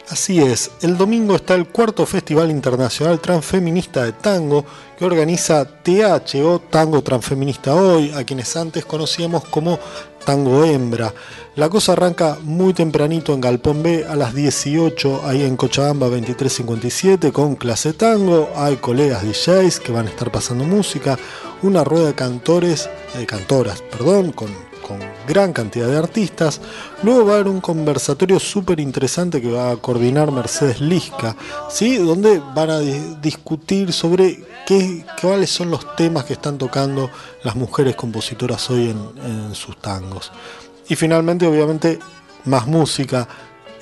Así 0.10 0.40
es, 0.40 0.70
el 0.82 0.98
domingo 0.98 1.36
está 1.36 1.56
el 1.56 1.68
cuarto 1.68 2.06
Festival 2.06 2.52
Internacional 2.52 3.22
Transfeminista 3.22 4.04
de 4.04 4.12
Tango 4.12 4.66
que 4.98 5.06
organiza 5.06 5.66
THO 5.66 6.60
Tango 6.70 7.02
Transfeminista 7.02 7.74
Hoy, 7.74 8.12
a 8.12 8.26
quienes 8.26 8.56
antes 8.58 8.84
conocíamos 8.86 9.46
como 9.46 9.80
Tango 10.26 10.66
Hembra. 10.66 11.14
La 11.56 11.70
cosa 11.70 11.94
arranca 11.94 12.38
muy 12.42 12.74
tempranito 12.74 13.34
en 13.34 13.40
Galpón 13.40 13.82
B 13.82 14.06
a 14.06 14.16
las 14.16 14.36
18, 14.36 15.22
ahí 15.26 15.44
en 15.44 15.56
Cochabamba 15.56 16.08
2357 16.08 17.32
con 17.32 17.56
clase 17.56 17.94
tango. 17.94 18.50
Hay 18.56 18.76
colegas 18.78 19.24
DJs 19.24 19.80
que 19.80 19.94
van 19.94 20.08
a 20.08 20.10
estar 20.10 20.32
pasando 20.32 20.66
música, 20.66 21.18
una 21.62 21.84
rueda 21.84 22.08
de 22.08 22.16
cantores, 22.16 22.90
de 23.18 23.26
cantoras, 23.26 23.82
perdón, 23.82 24.34
con, 24.34 24.50
con 24.84 25.00
gran 25.28 25.54
cantidad 25.54 25.88
de 25.88 25.98
artistas. 25.98 26.62
Luego 27.02 27.26
va 27.26 27.32
a 27.32 27.36
haber 27.36 27.48
un 27.48 27.62
conversatorio 27.62 28.40
súper 28.40 28.80
interesante 28.80 29.42
que 29.42 29.52
va 29.52 29.72
a 29.72 29.78
coordinar 29.78 30.32
Mercedes 30.32 30.80
Lisca, 30.80 31.36
¿sí? 31.70 31.98
donde 31.98 32.40
van 32.54 32.70
a 32.70 32.80
discutir 32.80 33.92
sobre 33.92 34.44
qué, 34.68 35.04
cuáles 35.20 35.50
son 35.50 35.72
los 35.72 35.96
temas 35.96 36.26
que 36.26 36.34
están 36.34 36.58
tocando 36.58 37.10
las 37.44 37.56
mujeres 37.56 37.96
compositoras 37.96 38.70
hoy 38.70 38.90
en, 38.90 39.56
sus 39.56 39.78
tangos. 39.78 40.32
Y 40.88 40.96
finalmente, 40.96 41.48
obviamente, 41.48 41.98
más 42.46 42.68
música. 42.68 43.28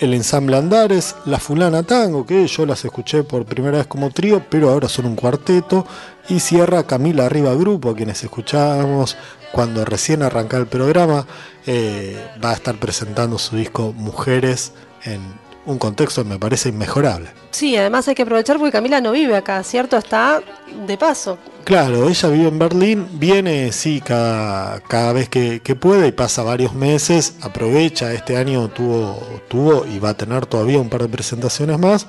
El 0.01 0.15
ensamble 0.15 0.57
Andares, 0.57 1.15
la 1.25 1.37
Fulana 1.37 1.83
Tango, 1.83 2.25
que 2.25 2.47
yo 2.47 2.65
las 2.65 2.83
escuché 2.83 3.21
por 3.21 3.45
primera 3.45 3.77
vez 3.77 3.85
como 3.85 4.09
trío, 4.09 4.43
pero 4.49 4.71
ahora 4.71 4.89
son 4.89 5.05
un 5.05 5.15
cuarteto. 5.15 5.85
Y 6.27 6.39
cierra 6.39 6.87
Camila 6.87 7.27
Arriba 7.27 7.53
Grupo, 7.53 7.91
a 7.91 7.95
quienes 7.95 8.23
escuchábamos 8.23 9.15
cuando 9.51 9.85
recién 9.85 10.23
arranca 10.23 10.57
el 10.57 10.65
programa. 10.65 11.27
Eh, 11.67 12.17
va 12.43 12.49
a 12.49 12.55
estar 12.55 12.79
presentando 12.79 13.37
su 13.37 13.55
disco 13.55 13.93
Mujeres 13.95 14.73
en 15.03 15.21
un 15.65 15.77
contexto 15.77 16.25
me 16.25 16.39
parece 16.39 16.69
inmejorable. 16.69 17.29
Sí, 17.51 17.75
además 17.75 18.07
hay 18.07 18.15
que 18.15 18.23
aprovechar 18.23 18.57
porque 18.57 18.71
Camila 18.71 19.01
no 19.01 19.11
vive 19.11 19.35
acá, 19.35 19.61
¿cierto? 19.63 19.97
Está 19.97 20.41
de 20.87 20.97
paso. 20.97 21.37
Claro, 21.63 22.09
ella 22.09 22.29
vive 22.29 22.47
en 22.47 22.57
Berlín, 22.59 23.07
viene 23.13 23.71
sí 23.71 24.01
cada, 24.01 24.79
cada 24.81 25.13
vez 25.13 25.29
que, 25.29 25.59
que, 25.59 25.75
puede 25.75 26.07
y 26.07 26.11
pasa 26.11 26.41
varios 26.41 26.73
meses, 26.73 27.35
aprovecha, 27.41 28.13
este 28.13 28.37
año 28.37 28.67
tuvo, 28.69 29.21
tuvo 29.47 29.85
y 29.85 29.99
va 29.99 30.09
a 30.09 30.13
tener 30.15 30.47
todavía 30.47 30.79
un 30.79 30.89
par 30.89 31.03
de 31.03 31.09
presentaciones 31.09 31.77
más, 31.77 32.07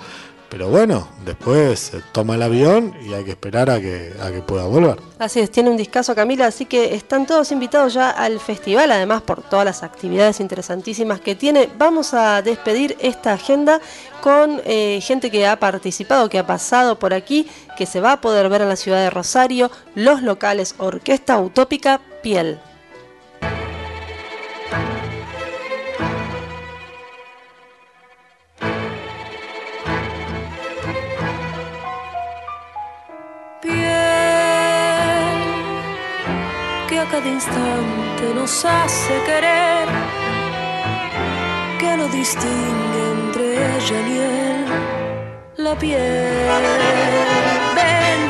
pero 0.53 0.69
bueno, 0.69 1.09
después 1.25 1.93
toma 2.13 2.35
el 2.35 2.43
avión 2.43 2.95
y 3.03 3.15
hay 3.15 3.25
que 3.25 3.31
esperar 3.31 3.71
a 3.71 3.81
que, 3.81 4.13
a 4.23 4.31
que 4.31 4.43
pueda 4.43 4.67
volver. 4.67 4.99
Así 5.19 5.41
es, 5.41 5.51
tiene 5.51 5.71
un 5.71 5.79
discazo 5.79 6.15
Camila, 6.15 6.45
así 6.45 6.67
que 6.67 6.95
están 6.95 7.25
todos 7.25 7.53
invitados 7.53 7.95
ya 7.95 8.11
al 8.11 8.39
festival, 8.39 8.93
además 8.93 9.23
por 9.23 9.41
todas 9.41 9.65
las 9.65 9.83
actividades 9.83 10.41
interesantísimas 10.41 11.23
que 11.23 11.35
tiene. 11.37 11.71
Vamos 11.79 12.13
a 12.13 12.43
despedir 12.43 12.99
esta 13.01 13.33
agenda 13.33 13.81
con 14.21 14.61
eh, 14.67 15.01
gente 15.03 15.31
que 15.31 15.47
ha 15.47 15.59
participado, 15.59 16.29
que 16.29 16.39
ha 16.39 16.47
pasado 16.47 16.99
por 16.99 17.15
aquí, 17.15 17.49
que 17.79 17.87
se 17.87 18.03
va 18.03 18.13
a 18.13 18.21
poder 18.21 18.51
ver 18.51 18.61
en 18.61 18.69
la 18.69 18.77
ciudad 18.77 18.99
de 18.99 19.09
Rosario, 19.09 19.71
los 19.95 20.21
locales 20.21 20.75
Orquesta 20.77 21.41
Utópica, 21.41 22.03
piel. 22.23 22.61
Cada 36.97 37.27
instante 37.27 38.35
nos 38.35 38.65
hace 38.65 39.15
querer, 39.25 39.89
que 41.79 41.97
no 41.97 42.07
distingue 42.09 43.03
entre 43.17 43.77
ella 43.77 44.01
y 44.09 44.19
él 44.19 44.67
la 45.57 45.75
piel. 45.75 46.49
Ven, 47.77 48.21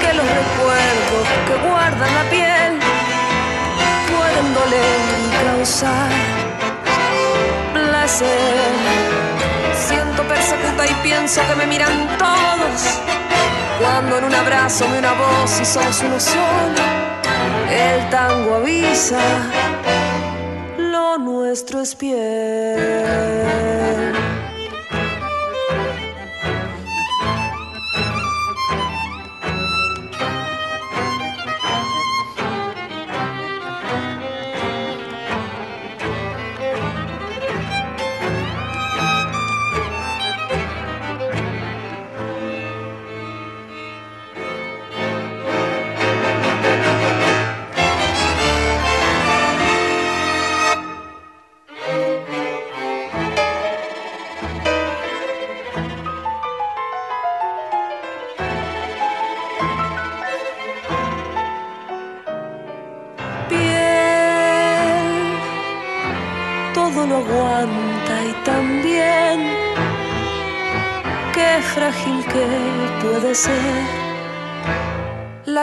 que 0.00 0.14
los 0.14 0.26
recuerdos 0.40 1.26
que 1.48 1.68
guardan 1.68 2.14
la 2.14 2.30
piel 2.30 2.72
pueden 4.12 4.54
doler 4.54 5.00
y 5.20 5.46
causar 5.46 6.10
placer. 7.72 8.72
Siento 9.74 10.22
persecuta 10.28 10.86
y 10.86 10.94
pienso 11.02 11.40
que 11.48 11.54
me 11.56 11.66
miran 11.66 12.16
todos 12.18 13.00
cuando 13.80 14.18
en 14.18 14.24
un 14.24 14.34
abrazo 14.34 14.88
me 14.88 14.98
una 14.98 15.12
voz 15.12 15.60
y 15.60 15.64
somos 15.64 16.02
uno 16.02 16.20
solo 16.20 16.94
el 17.70 18.10
tango 18.10 18.54
avisa, 18.56 19.18
lo 20.78 21.18
nuestro 21.18 21.80
es 21.80 21.94
piel. 21.94 23.34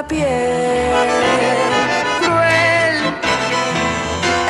Piel 0.04 0.94
cruel. 2.22 2.96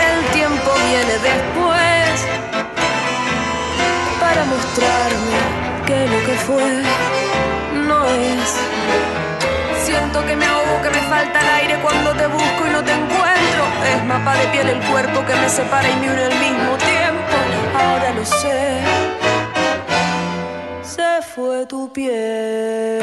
El 0.10 0.32
tiempo 0.34 0.72
viene 0.90 1.14
después 1.30 2.28
para 4.20 4.46
mostrarme 4.46 5.40
que 5.86 6.08
lo 6.08 6.26
que 6.26 6.36
fue 6.46 6.84
no 7.88 8.06
es. 8.06 8.58
Siento 9.84 10.26
que 10.26 10.36
me 10.36 10.46
ahogo, 10.46 10.82
que 10.84 10.90
me 10.90 11.02
falta 11.10 11.40
el 11.40 11.50
aire 11.62 11.80
cuando 11.82 12.14
te 12.14 12.28
busco 12.28 12.68
y 12.68 12.70
no 12.70 12.84
te 12.84 12.92
encuentro. 12.92 13.62
Es 13.94 14.04
mapa 14.06 14.36
de 14.36 14.48
piel 14.48 14.70
el 14.70 14.80
cuerpo 14.90 15.26
que 15.26 15.36
me 15.36 15.50
separa 15.50 15.90
y 15.90 15.96
me 15.98 16.12
une 16.12 16.24
al 16.24 16.40
mismo 16.40 16.78
tiempo. 16.78 17.36
Ahora 17.78 18.14
lo 18.14 18.26
sé. 18.26 18.80
Se 20.84 21.22
fue 21.34 21.66
tu 21.66 21.92
piel. 21.92 23.02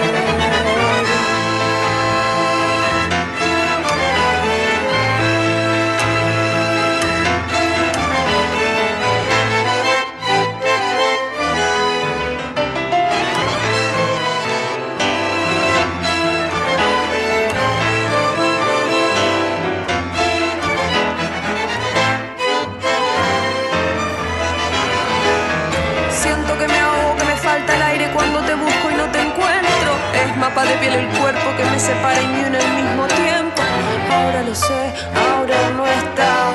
Piel 30.80 30.94
el 30.94 31.08
cuerpo 31.18 31.56
que 31.56 31.64
me 31.64 31.78
separa 31.78 32.20
y 32.20 32.44
une 32.46 32.58
al 32.58 32.74
mismo 32.82 33.06
tiempo. 33.06 33.62
Ahora 34.10 34.42
lo 34.42 34.54
sé, 34.54 34.94
ahora 35.14 35.70
no 35.76 35.86
está. 35.86 36.52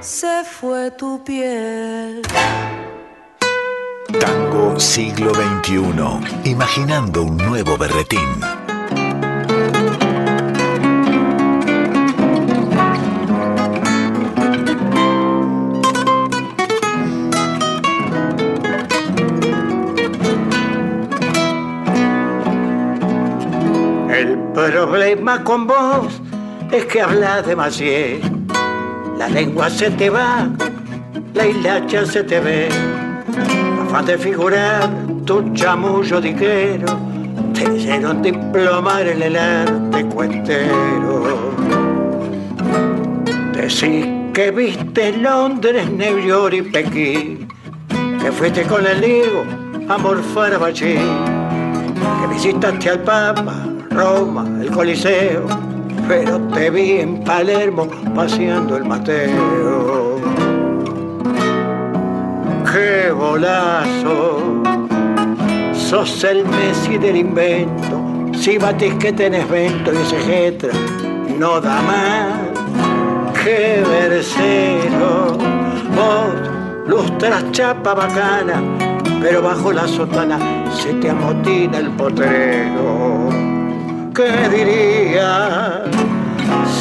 Se 0.00 0.44
fue 0.44 0.90
tu 0.92 1.22
piel. 1.24 2.22
Tango 4.18 4.78
siglo 4.80 5.32
XXI. 5.34 6.50
Imaginando 6.50 7.22
un 7.22 7.36
nuevo 7.36 7.76
berretín. 7.76 8.59
Problema 24.86 25.44
con 25.44 25.66
vos 25.66 26.22
es 26.72 26.86
que 26.86 27.02
hablas 27.02 27.46
demasiado. 27.46 28.20
La 29.18 29.28
lengua 29.28 29.68
se 29.68 29.90
te 29.90 30.08
va, 30.08 30.48
la 31.34 31.46
hilacha 31.46 32.06
se 32.06 32.24
te 32.24 32.40
ve. 32.40 32.68
Afán 33.82 34.06
de 34.06 34.16
figurar 34.16 34.88
tu 35.26 35.52
chamullo 35.52 36.18
diquero, 36.18 36.98
te 37.52 37.64
hicieron 37.76 38.22
diplomar 38.22 39.06
en 39.06 39.22
el 39.22 39.36
arte 39.36 40.06
cuentero. 40.06 41.52
Decís 43.52 44.06
que 44.32 44.50
viste 44.50 45.12
Londres, 45.18 45.90
New 45.90 46.18
York 46.20 46.54
y 46.54 46.62
Pekín, 46.62 47.48
que 48.22 48.32
fuiste 48.32 48.62
con 48.62 48.86
el 48.86 48.98
Diego 49.02 49.44
a 49.90 49.98
morfar 49.98 50.54
a 50.54 50.58
Bachín, 50.58 51.06
que 52.20 52.26
visitaste 52.34 52.88
al 52.88 53.00
Papa 53.00 53.69
Roma, 53.90 54.46
el 54.60 54.70
Coliseo, 54.70 55.46
pero 56.06 56.38
te 56.54 56.70
vi 56.70 57.00
en 57.00 57.24
Palermo 57.24 57.88
paseando 58.14 58.76
el 58.76 58.84
Mateo. 58.84 60.16
¡Qué 62.72 63.10
golazo! 63.10 64.62
Sos 65.72 66.22
el 66.22 66.46
Messi 66.46 66.98
del 66.98 67.16
invento, 67.16 68.00
si 68.32 68.58
batís 68.58 68.94
que 68.94 69.12
tenés 69.12 69.48
vento 69.50 69.92
y 69.92 69.96
ese 69.96 70.20
jetra 70.20 70.72
no 71.36 71.60
da 71.60 71.82
más. 71.82 73.42
¡Qué 73.42 73.82
versero! 73.90 75.36
Vos 75.96 76.86
lustras 76.86 77.50
chapa 77.50 77.94
bacana, 77.94 78.62
pero 79.20 79.42
bajo 79.42 79.72
la 79.72 79.88
sotana 79.88 80.38
se 80.70 80.92
te 80.94 81.10
amotina 81.10 81.78
el 81.78 81.90
potrero 81.90 83.49
¿qué 84.14 84.48
diría 84.48 85.84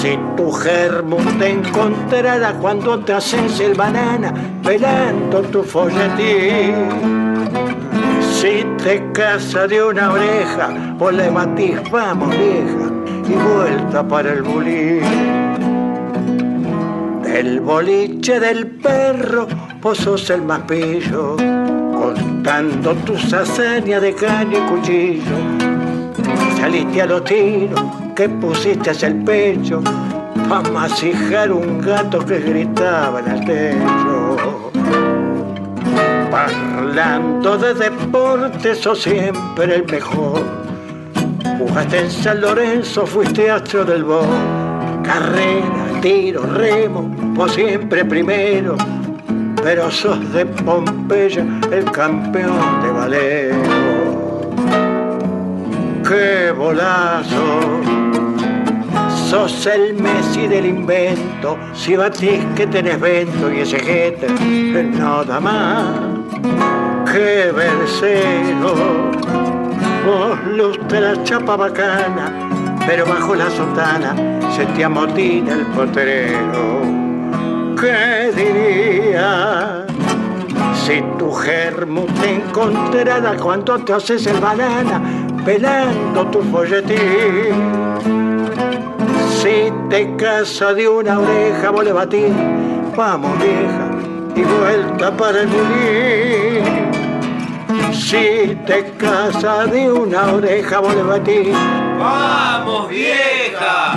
si 0.02 0.18
tu 0.36 0.52
germo 0.52 1.18
te 1.38 1.52
encontrara 1.52 2.54
cuando 2.54 3.00
te 3.00 3.14
haces 3.14 3.60
el 3.60 3.74
banana 3.74 4.34
velando 4.64 5.42
tu 5.44 5.64
folletín? 5.64 6.74
Si 8.22 8.66
te 8.84 9.12
casa 9.12 9.68
de 9.68 9.84
una 9.84 10.12
oreja 10.12 10.70
o 11.00 11.12
le 11.12 11.30
batís, 11.30 11.78
vamos 11.92 12.30
vieja, 12.30 12.90
y 13.28 13.34
vuelta 13.34 14.08
para 14.08 14.34
el 14.34 14.44
bulín. 14.44 15.02
Del 17.24 17.60
boliche 17.60 18.40
del 18.40 18.68
perro, 18.68 19.48
vos 19.82 20.30
el 20.30 20.42
más 20.44 20.62
pillo, 20.62 21.36
contando 21.36 22.96
tus 23.06 23.34
hazañas 23.34 24.02
de 24.02 24.14
caña 24.14 24.58
y 24.58 24.62
cuchillo 24.70 25.69
saliste 26.60 27.02
a 27.02 27.06
los 27.06 27.24
tiros 27.24 27.82
que 28.16 28.28
pusiste 28.28 28.90
hacia 28.90 29.08
el 29.08 29.24
pecho 29.24 29.82
para 30.50 30.70
masijar 30.70 31.52
un 31.52 31.80
gato 31.80 32.20
que 32.26 32.40
gritaba 32.40 33.20
en 33.20 33.28
el 33.32 33.46
techo. 33.46 34.72
Parlando 36.30 37.58
de 37.58 37.74
deporte, 37.74 38.76
sos 38.76 39.02
siempre 39.02 39.76
el 39.76 39.86
mejor. 39.86 40.44
Jugaste 41.58 42.00
en 42.00 42.12
San 42.12 42.42
Lorenzo, 42.42 43.06
fuiste 43.06 43.50
astro 43.50 43.86
del 43.86 44.04
bol. 44.04 44.26
Carrera, 45.04 46.00
tiro, 46.02 46.44
remo, 46.44 47.10
por 47.36 47.50
siempre 47.50 48.06
primero. 48.06 48.76
Pero 49.64 49.90
sos 49.92 50.32
de 50.34 50.46
Pompeya 50.46 51.46
el 51.72 51.86
campeón 51.92 52.82
de 52.82 52.92
valero. 52.92 53.89
¡Qué 56.10 56.52
bolazo! 56.52 57.60
Sos 59.30 59.68
el 59.68 59.94
Messi 59.94 60.48
del 60.48 60.66
invento, 60.66 61.56
si 61.76 61.96
batís 61.96 62.44
que 62.56 62.66
tenés 62.66 63.00
vento 63.00 63.54
y 63.54 63.60
ese 63.60 63.80
jete, 63.80 64.28
nada 64.98 65.40
más 65.40 65.86
que 67.14 67.52
versero. 67.52 68.74
Vos 70.04 70.40
lustras 70.48 71.24
chapa 71.26 71.56
bacana, 71.56 72.50
pero 72.88 73.06
bajo 73.06 73.36
la 73.36 73.52
sotana 73.52 74.16
se 74.56 74.66
te 74.66 74.84
amotina 74.84 75.54
el 75.54 75.66
potrero. 75.68 76.82
¿Qué 77.80 78.32
diría 78.36 79.86
si 80.74 81.04
tu 81.20 81.32
germo 81.32 82.08
te 82.20 82.34
encontrara 82.34 83.36
cuando 83.38 83.78
te 83.78 83.94
haces 83.94 84.26
el 84.26 84.40
banana 84.40 85.29
pelando 85.46 86.26
tu 86.28 86.42
folletín? 86.44 86.98
Si 89.42 89.72
te 89.90 90.16
casa 90.18 90.74
de 90.74 90.88
una 90.88 91.20
oreja, 91.20 91.70
vos 91.72 91.84
le 91.84 91.94
batís, 91.94 92.34
vamos 92.96 93.32
vieja, 93.40 93.90
y 94.36 94.44
vuelta 94.44 95.16
para 95.16 95.42
el 95.42 95.48
bulín. 95.48 96.90
Si 97.94 98.58
te 98.66 98.92
casa 98.98 99.66
de 99.66 99.92
una 99.92 100.34
oreja, 100.34 100.80
vos 100.80 100.96
le 100.96 101.04
batís, 101.04 101.56
¡Vamos, 102.00 102.90
vieja! 102.90 103.94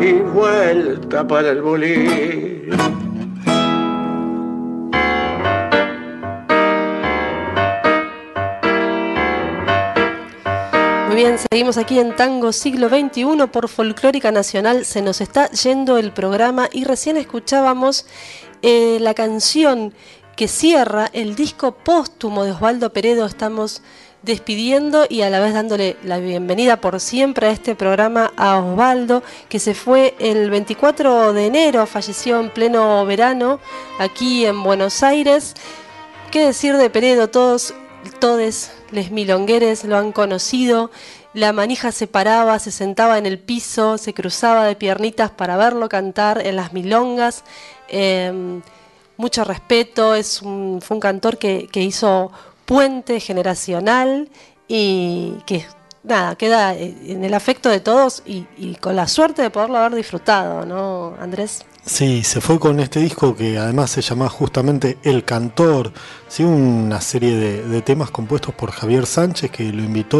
y 0.00 0.12
vuelta 0.20 1.26
para 1.26 1.50
el 1.50 1.62
bulín. 1.62 3.03
Muy 11.14 11.22
bien, 11.22 11.38
seguimos 11.38 11.76
aquí 11.76 12.00
en 12.00 12.16
Tango 12.16 12.50
Siglo 12.50 12.88
XXI 12.88 13.46
por 13.52 13.68
Folclórica 13.68 14.32
Nacional. 14.32 14.84
Se 14.84 15.00
nos 15.00 15.20
está 15.20 15.48
yendo 15.50 15.96
el 15.96 16.10
programa 16.12 16.68
y 16.72 16.82
recién 16.82 17.16
escuchábamos 17.16 18.04
eh, 18.62 18.98
la 19.00 19.14
canción 19.14 19.94
que 20.34 20.48
cierra 20.48 21.08
el 21.12 21.36
disco 21.36 21.70
póstumo 21.70 22.42
de 22.42 22.50
Osvaldo 22.50 22.92
Peredo. 22.92 23.26
Estamos 23.26 23.80
despidiendo 24.24 25.06
y 25.08 25.22
a 25.22 25.30
la 25.30 25.38
vez 25.38 25.54
dándole 25.54 25.96
la 26.02 26.18
bienvenida 26.18 26.80
por 26.80 26.98
siempre 26.98 27.46
a 27.46 27.52
este 27.52 27.76
programa 27.76 28.32
a 28.36 28.58
Osvaldo, 28.58 29.22
que 29.48 29.60
se 29.60 29.74
fue 29.74 30.16
el 30.18 30.50
24 30.50 31.32
de 31.32 31.46
enero, 31.46 31.86
falleció 31.86 32.40
en 32.40 32.50
pleno 32.50 33.06
verano 33.06 33.60
aquí 34.00 34.46
en 34.46 34.64
Buenos 34.64 35.04
Aires. 35.04 35.54
¿Qué 36.32 36.44
decir 36.44 36.76
de 36.76 36.90
Peredo? 36.90 37.30
Todos, 37.30 37.72
todes, 38.10 38.72
les 38.90 39.10
milongueres 39.10 39.84
lo 39.84 39.96
han 39.96 40.12
conocido. 40.12 40.90
La 41.32 41.52
manija 41.52 41.92
se 41.92 42.06
paraba, 42.06 42.58
se 42.58 42.70
sentaba 42.70 43.18
en 43.18 43.26
el 43.26 43.38
piso, 43.38 43.98
se 43.98 44.14
cruzaba 44.14 44.64
de 44.64 44.76
piernitas 44.76 45.30
para 45.30 45.56
verlo 45.56 45.88
cantar 45.88 46.46
en 46.46 46.56
las 46.56 46.72
milongas. 46.72 47.44
Eh, 47.88 48.60
mucho 49.16 49.44
respeto, 49.44 50.14
es 50.14 50.42
un, 50.42 50.80
fue 50.82 50.96
un 50.96 51.00
cantor 51.00 51.38
que, 51.38 51.68
que 51.70 51.82
hizo 51.82 52.32
puente 52.64 53.20
generacional 53.20 54.28
y 54.68 55.34
que 55.46 55.66
nada, 56.02 56.36
queda 56.36 56.74
en 56.74 57.24
el 57.24 57.34
afecto 57.34 57.68
de 57.68 57.80
todos 57.80 58.22
y, 58.26 58.46
y 58.56 58.74
con 58.76 58.96
la 58.96 59.08
suerte 59.08 59.42
de 59.42 59.50
poderlo 59.50 59.78
haber 59.78 59.94
disfrutado, 59.94 60.64
¿no, 60.66 61.14
Andrés? 61.20 61.64
Sí, 61.86 62.24
se 62.24 62.40
fue 62.40 62.58
con 62.58 62.80
este 62.80 62.98
disco 63.00 63.36
que 63.36 63.58
además 63.58 63.90
se 63.90 64.00
llama 64.00 64.28
justamente 64.30 64.96
El 65.02 65.24
Cantor, 65.24 65.92
¿sí? 66.28 66.42
una 66.42 67.00
serie 67.02 67.36
de, 67.36 67.62
de 67.62 67.82
temas 67.82 68.10
compuestos 68.10 68.54
por 68.54 68.70
Javier 68.70 69.04
Sánchez 69.04 69.50
que 69.50 69.64
lo 69.64 69.82
invitó 69.82 70.18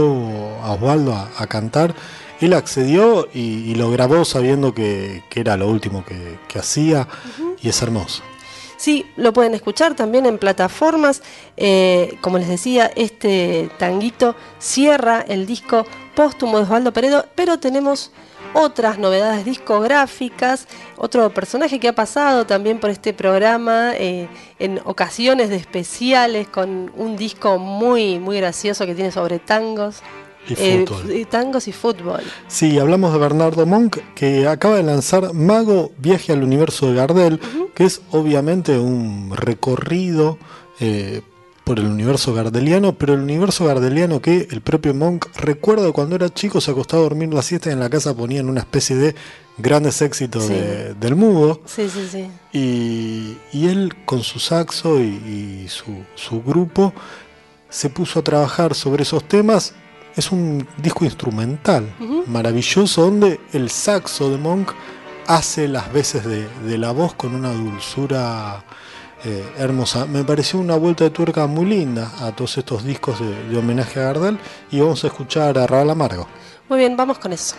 a 0.62 0.72
Osvaldo 0.72 1.14
a, 1.14 1.30
a 1.38 1.46
cantar. 1.46 1.94
Él 2.40 2.52
accedió 2.52 3.28
y, 3.32 3.70
y 3.70 3.74
lo 3.76 3.90
grabó 3.90 4.26
sabiendo 4.26 4.74
que, 4.74 5.22
que 5.30 5.40
era 5.40 5.56
lo 5.56 5.68
último 5.68 6.04
que, 6.04 6.38
que 6.48 6.58
hacía 6.58 7.08
y 7.62 7.70
es 7.70 7.80
hermoso. 7.80 8.22
Sí, 8.76 9.06
lo 9.16 9.32
pueden 9.32 9.54
escuchar 9.54 9.94
también 9.94 10.26
en 10.26 10.36
plataformas. 10.36 11.22
Eh, 11.56 12.18
como 12.20 12.36
les 12.36 12.48
decía, 12.48 12.90
este 12.94 13.70
tanguito 13.78 14.36
cierra 14.58 15.24
el 15.26 15.46
disco 15.46 15.86
póstumo 16.14 16.58
de 16.58 16.64
Osvaldo 16.64 16.92
Peredo, 16.92 17.24
pero 17.34 17.58
tenemos 17.58 18.10
otras 18.54 18.98
novedades 18.98 19.44
discográficas, 19.44 20.66
otro 20.96 21.28
personaje 21.30 21.78
que 21.78 21.88
ha 21.88 21.94
pasado 21.94 22.46
también 22.46 22.78
por 22.78 22.88
este 22.88 23.12
programa 23.12 23.92
eh, 23.94 24.28
en 24.58 24.80
ocasiones 24.84 25.50
de 25.50 25.56
especiales 25.56 26.48
con 26.48 26.90
un 26.96 27.16
disco 27.16 27.58
muy, 27.58 28.18
muy 28.18 28.38
gracioso 28.38 28.86
que 28.86 28.94
tiene 28.94 29.10
sobre 29.10 29.38
tangos. 29.38 30.02
Y 30.48 30.54
eh, 30.58 30.84
fútbol. 30.86 31.26
tangos 31.30 31.68
y 31.68 31.72
fútbol. 31.72 32.22
Sí, 32.48 32.78
hablamos 32.78 33.12
de 33.12 33.18
Bernardo 33.18 33.64
Monk, 33.66 33.98
que 34.14 34.46
acaba 34.46 34.76
de 34.76 34.82
lanzar 34.82 35.32
Mago 35.32 35.92
Viaje 35.98 36.32
al 36.32 36.42
Universo 36.42 36.86
de 36.86 36.94
Gardel, 36.94 37.40
que 37.74 37.84
es 37.84 38.02
obviamente 38.10 38.78
un 38.78 39.32
recorrido 39.34 40.38
eh, 40.80 41.22
por 41.64 41.78
el 41.78 41.86
universo 41.86 42.34
gardeliano, 42.34 42.92
pero 42.94 43.14
el 43.14 43.20
universo 43.20 43.64
gardeliano 43.64 44.20
que 44.20 44.48
el 44.50 44.60
propio 44.60 44.92
Monk 44.94 45.26
recuerda 45.36 45.90
cuando 45.92 46.14
era 46.14 46.28
chico, 46.28 46.60
se 46.60 46.70
acostaba 46.70 47.00
a 47.00 47.04
dormir 47.08 47.32
la 47.32 47.40
siesta 47.42 47.70
y 47.70 47.72
en 47.72 47.80
la 47.80 47.88
casa 47.88 48.14
ponían 48.14 48.48
una 48.50 48.60
especie 48.60 48.96
de 48.96 49.14
grandes 49.56 50.02
éxitos 50.02 50.44
Sí. 50.44 50.52
de- 50.52 50.94
del 50.94 51.16
mudo. 51.16 51.62
Sí, 51.64 51.88
sí, 51.88 52.06
sí. 52.10 52.28
Y, 52.52 53.38
y 53.56 53.68
él 53.68 53.94
con 54.04 54.22
su 54.22 54.38
saxo 54.40 55.00
y, 55.00 55.64
y 55.64 55.66
su, 55.68 56.04
su 56.14 56.42
grupo 56.42 56.92
se 57.70 57.88
puso 57.88 58.20
a 58.20 58.22
trabajar 58.22 58.74
sobre 58.74 59.02
esos 59.04 59.24
temas. 59.24 59.74
Es 60.16 60.30
un 60.32 60.66
disco 60.76 61.04
instrumental 61.04 61.92
maravilloso 62.26 63.02
donde 63.02 63.40
el 63.52 63.70
saxo 63.70 64.30
de 64.30 64.36
Monk 64.38 64.70
hace 65.26 65.66
las 65.66 65.92
veces 65.92 66.24
de, 66.24 66.46
de 66.66 66.78
la 66.78 66.92
voz 66.92 67.14
con 67.14 67.34
una 67.34 67.52
dulzura 67.52 68.64
eh, 69.24 69.44
hermosa. 69.58 70.06
Me 70.06 70.24
pareció 70.24 70.58
una 70.58 70.76
vuelta 70.76 71.04
de 71.04 71.10
tuerca 71.10 71.46
muy 71.46 71.66
linda 71.66 72.12
a 72.20 72.32
todos 72.32 72.58
estos 72.58 72.84
discos 72.84 73.20
de, 73.20 73.48
de 73.48 73.58
homenaje 73.58 74.00
a 74.00 74.04
Gardel 74.04 74.38
y 74.70 74.80
vamos 74.80 75.02
a 75.04 75.08
escuchar 75.08 75.58
a 75.58 75.66
Raval 75.66 75.90
Amargo. 75.90 76.26
Muy 76.68 76.78
bien, 76.78 76.96
vamos 76.96 77.18
con 77.18 77.32
eso. 77.32 77.56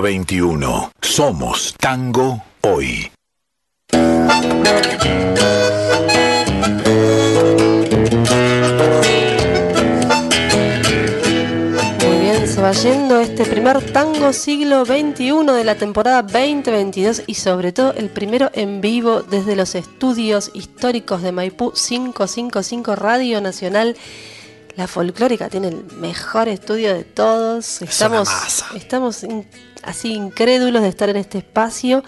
Siglo 0.00 0.02
XXI. 0.02 0.90
Somos 1.00 1.74
tango 1.78 2.42
hoy. 2.62 3.10
Muy 12.02 12.18
bien, 12.20 12.48
se 12.48 12.62
va 12.62 12.72
yendo 12.72 13.20
este 13.20 13.44
primer 13.44 13.92
tango 13.92 14.32
siglo 14.32 14.84
XXI 14.84 15.44
de 15.46 15.64
la 15.64 15.74
temporada 15.74 16.22
2022 16.22 17.22
y 17.26 17.34
sobre 17.34 17.72
todo 17.72 17.92
el 17.94 18.08
primero 18.08 18.50
en 18.54 18.80
vivo 18.80 19.22
desde 19.22 19.56
los 19.56 19.74
estudios 19.74 20.50
históricos 20.54 21.22
de 21.22 21.32
Maipú 21.32 21.72
555 21.72 22.96
Radio 22.96 23.40
Nacional. 23.40 23.96
La 24.80 24.86
folclórica 24.86 25.50
tiene 25.50 25.68
el 25.68 25.84
mejor 25.98 26.48
estudio 26.48 26.94
de 26.94 27.04
todos. 27.04 27.82
Estamos, 27.82 28.30
estamos 28.74 29.22
in- 29.24 29.46
así 29.82 30.14
incrédulos 30.14 30.80
de 30.80 30.88
estar 30.88 31.10
en 31.10 31.16
este 31.16 31.36
espacio. 31.36 32.02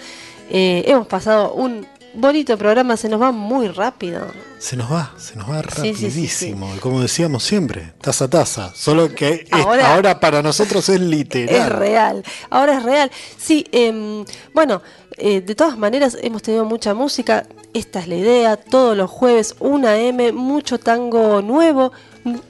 Eh, 0.49 0.83
hemos 0.87 1.07
pasado 1.07 1.53
un 1.53 1.87
bonito 2.14 2.57
programa, 2.57 2.97
se 2.97 3.11
nos 3.11 3.20
va 3.20 3.31
muy 3.31 3.68
rápido. 3.68 4.27
Se 4.59 4.75
nos 4.77 4.91
va, 4.91 5.12
se 5.18 5.37
nos 5.37 5.51
va 5.51 5.61
Sí, 5.62 5.68
sí, 5.68 5.95
sí, 5.95 6.03
rapidísimo. 6.05 6.73
Como 6.81 7.03
decíamos 7.03 7.45
siempre, 7.45 7.93
taza 8.01 8.25
a 8.25 8.29
taza. 8.31 8.73
Solo 8.75 9.14
que 9.14 9.45
es- 9.51 9.53
Ahora- 9.53 9.93
ahora, 9.95 10.18
para 10.18 10.41
nosotros 10.41 10.89
es 10.89 10.99
literal. 10.99 11.55
Es 11.55 11.68
real, 11.68 12.25
ahora 12.49 12.79
es 12.79 12.83
real. 12.85 13.11
Sí, 13.37 13.66
em, 13.70 14.25
bueno, 14.55 14.81
eh, 15.25 15.41
de 15.41 15.55
todas 15.55 15.79
maneras 15.79 16.18
hemos 16.20 16.43
tenido 16.43 16.64
mucha 16.64 16.95
música, 16.95 17.47
esta 17.75 18.01
es 18.01 18.09
la 18.09 18.16
idea, 18.16 18.57
todos 18.57 18.97
los 18.97 19.09
jueves 19.09 19.55
una 19.61 19.97
M, 19.97 20.33
mucho 20.33 20.81
tango 20.81 21.41
nuevo, 21.43 21.93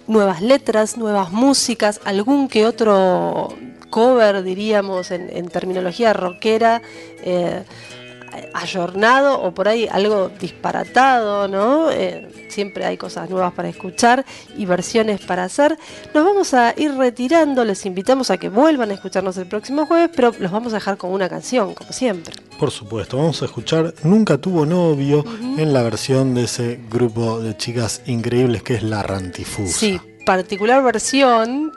nuevas 0.07 0.41
letras, 0.41 0.97
nuevas 0.97 1.31
músicas, 1.33 2.01
algún 2.05 2.49
que 2.49 2.65
otro 2.65 3.55
cover, 3.91 4.43
diríamos, 4.43 5.11
en, 5.11 5.29
en 5.37 5.49
terminología 5.49 6.15
rockera. 6.15 6.81
eh, 7.23 7.63
ayornado 8.55 9.41
o 9.41 9.53
por 9.53 9.69
ahí 9.69 9.89
algo 9.91 10.31
disparatado, 10.41 11.49
¿no? 11.49 11.91
Eh, 11.91 12.29
siempre 12.49 12.85
hay 12.85 12.97
cosas 12.97 13.29
nuevas 13.31 13.53
para 13.53 13.69
escuchar 13.69 14.25
y 14.57 14.67
versiones 14.67 15.21
para 15.21 15.45
hacer. 15.45 15.79
Nos 16.15 16.25
vamos 16.25 16.55
a 16.55 16.75
ir 16.77 16.95
retirando, 16.95 17.65
les 17.65 17.85
invitamos 17.87 18.31
a 18.31 18.37
que 18.37 18.49
vuelvan 18.49 18.91
a 18.91 18.95
escucharnos 18.95 19.37
el 19.37 19.47
próximo 19.47 19.87
jueves, 19.87 20.11
pero 20.15 20.33
los 20.39 20.53
vamos 20.53 20.73
a 20.73 20.77
dejar 20.77 20.97
con 20.97 21.13
una 21.13 21.29
canción, 21.29 21.75
como 21.75 21.93
siempre. 21.93 22.35
Por 22.59 22.71
supuesto, 22.71 23.17
vamos 23.17 23.43
a 23.43 23.47
escuchar 23.47 23.95
Nunca 24.05 24.39
tuvo 24.39 24.67
novio 24.67 25.25
en 25.41 25.73
la 25.73 25.83
versión 25.83 26.35
de 26.35 26.45
ese 26.45 26.81
grupo 26.91 27.41
de 27.41 27.57
chicas 27.57 28.03
increíbles 28.07 28.63
que 28.63 28.75
es 28.75 28.83
La 28.83 29.03
Rantifusa. 29.03 29.79
Sí, 29.79 30.01
particular 30.25 30.83
versión, 30.83 31.73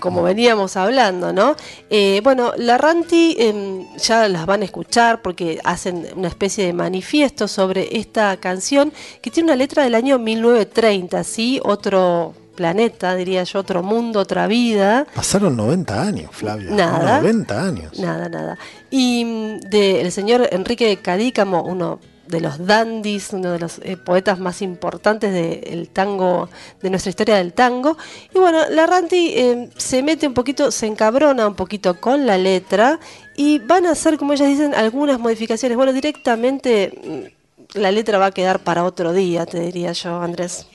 como 0.00 0.22
veníamos 0.22 0.76
hablando, 0.76 1.32
¿no? 1.32 1.56
Eh, 1.90 2.20
bueno, 2.22 2.52
la 2.56 2.78
Ranti 2.78 3.36
em, 3.38 3.86
ya 3.96 4.28
las 4.28 4.46
van 4.46 4.62
a 4.62 4.64
escuchar 4.64 5.22
porque 5.22 5.58
hacen 5.64 6.06
una 6.16 6.28
especie 6.28 6.66
de 6.66 6.72
manifiesto 6.72 7.48
sobre 7.48 7.96
esta 7.98 8.36
canción 8.38 8.92
que 9.20 9.30
tiene 9.30 9.48
una 9.48 9.56
letra 9.56 9.84
del 9.84 9.94
año 9.94 10.18
1930, 10.18 11.24
¿sí? 11.24 11.60
Otro 11.64 12.34
planeta, 12.56 13.14
diría 13.14 13.44
yo, 13.44 13.60
otro 13.60 13.82
mundo, 13.82 14.20
otra 14.20 14.48
vida. 14.48 15.06
Pasaron 15.14 15.56
90 15.56 16.02
años, 16.02 16.30
Flavia. 16.32 16.70
Nada. 16.70 17.20
90 17.20 17.62
años. 17.62 17.98
Nada, 17.98 18.28
nada. 18.28 18.58
Y 18.90 19.24
mm, 19.24 19.60
del 19.68 20.10
señor 20.10 20.48
Enrique 20.50 20.96
Cadícamo, 20.96 21.62
uno 21.62 22.00
de 22.28 22.40
los 22.40 22.64
dandies, 22.66 23.32
uno 23.32 23.52
de 23.52 23.58
los 23.58 23.78
eh, 23.82 23.96
poetas 23.96 24.38
más 24.38 24.62
importantes 24.62 25.32
del 25.32 25.88
tango, 25.88 26.48
de 26.82 26.90
nuestra 26.90 27.10
historia 27.10 27.36
del 27.36 27.52
tango. 27.52 27.96
Y 28.34 28.38
bueno, 28.38 28.68
la 28.70 28.86
Ranti 28.86 29.32
eh, 29.34 29.70
se 29.76 30.02
mete 30.02 30.26
un 30.26 30.34
poquito, 30.34 30.70
se 30.70 30.86
encabrona 30.86 31.46
un 31.46 31.54
poquito 31.54 32.00
con 32.00 32.26
la 32.26 32.38
letra 32.38 32.98
y 33.36 33.58
van 33.58 33.86
a 33.86 33.92
hacer, 33.92 34.18
como 34.18 34.32
ellas 34.32 34.48
dicen, 34.48 34.74
algunas 34.74 35.18
modificaciones. 35.18 35.76
Bueno, 35.76 35.92
directamente 35.92 36.92
mm, 37.04 37.78
la 37.78 37.90
letra 37.90 38.18
va 38.18 38.26
a 38.26 38.30
quedar 38.32 38.60
para 38.60 38.84
otro 38.84 39.12
día, 39.12 39.46
te 39.46 39.60
diría 39.60 39.92
yo, 39.92 40.20
Andrés. 40.20 40.66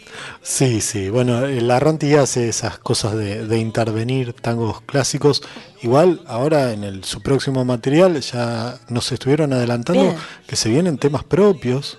Sí, 0.41 0.81
sí. 0.81 1.09
Bueno, 1.09 1.45
eh, 1.45 1.61
la 1.61 1.79
Ranti 1.79 2.13
hace 2.15 2.49
esas 2.49 2.77
cosas 2.79 3.15
de, 3.15 3.47
de 3.47 3.59
intervenir 3.59 4.33
tangos 4.33 4.81
clásicos. 4.81 5.43
Igual, 5.83 6.21
ahora 6.27 6.73
en 6.73 6.83
el, 6.83 7.03
su 7.03 7.21
próximo 7.21 7.65
material 7.65 8.19
ya 8.21 8.77
nos 8.89 9.11
estuvieron 9.11 9.51
adelantando 9.51 10.03
Bien. 10.03 10.15
que 10.47 10.55
se 10.55 10.69
vienen 10.69 10.97
temas 10.97 11.23
propios. 11.23 11.97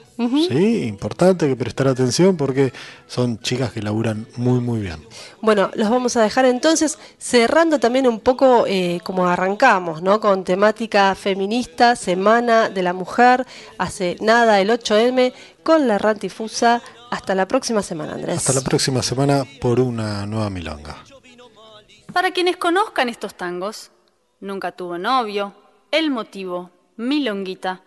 Sí, 0.48 0.84
importante 0.84 1.48
que 1.48 1.56
prestar 1.56 1.88
atención 1.88 2.36
porque 2.36 2.72
son 3.08 3.40
chicas 3.40 3.72
que 3.72 3.82
laburan 3.82 4.28
muy, 4.36 4.60
muy 4.60 4.78
bien. 4.78 5.04
Bueno, 5.40 5.72
los 5.74 5.90
vamos 5.90 6.16
a 6.16 6.22
dejar 6.22 6.44
entonces 6.44 6.96
cerrando 7.18 7.80
también 7.80 8.06
un 8.06 8.20
poco 8.20 8.64
eh, 8.68 9.00
como 9.02 9.26
arrancamos, 9.26 10.00
¿no? 10.00 10.20
Con 10.20 10.44
temática 10.44 11.16
feminista, 11.16 11.96
Semana 11.96 12.68
de 12.68 12.82
la 12.82 12.92
Mujer, 12.92 13.44
hace 13.78 14.16
nada 14.20 14.60
el 14.60 14.70
8M, 14.70 15.32
con 15.64 15.88
la 15.88 15.98
Rantifusa. 15.98 16.82
Hasta 17.10 17.34
la 17.34 17.48
próxima 17.48 17.82
semana, 17.82 18.14
Andrés. 18.14 18.36
Hasta 18.36 18.52
la 18.52 18.60
próxima 18.60 19.02
semana 19.02 19.44
por 19.60 19.80
una 19.80 20.24
nueva 20.24 20.50
milonga. 20.50 20.98
Para 22.12 22.30
quienes 22.32 22.58
conozcan 22.58 23.08
estos 23.08 23.34
tangos, 23.34 23.90
nunca 24.40 24.72
tuvo 24.72 24.98
novio, 24.98 25.54
el 25.90 26.10
motivo, 26.10 26.70
milonguita, 26.96 27.80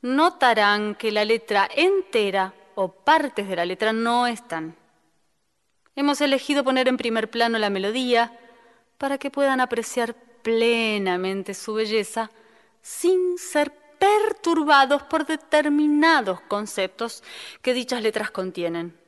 notarán 0.00 0.94
que 0.94 1.12
la 1.12 1.26
letra 1.26 1.68
entera 1.76 2.54
o 2.76 2.88
partes 2.88 3.46
de 3.46 3.56
la 3.56 3.66
letra 3.66 3.92
no 3.92 4.26
están. 4.26 4.74
Hemos 5.94 6.22
elegido 6.22 6.64
poner 6.64 6.88
en 6.88 6.96
primer 6.96 7.30
plano 7.30 7.58
la 7.58 7.68
melodía 7.68 8.38
para 8.96 9.18
que 9.18 9.30
puedan 9.30 9.60
apreciar 9.60 10.14
plenamente 10.42 11.52
su 11.52 11.74
belleza 11.74 12.30
sin 12.80 13.36
ser 13.36 13.70
perturbados 13.98 15.02
por 15.02 15.26
determinados 15.26 16.40
conceptos 16.42 17.22
que 17.60 17.74
dichas 17.74 18.00
letras 18.00 18.30
contienen. 18.30 18.98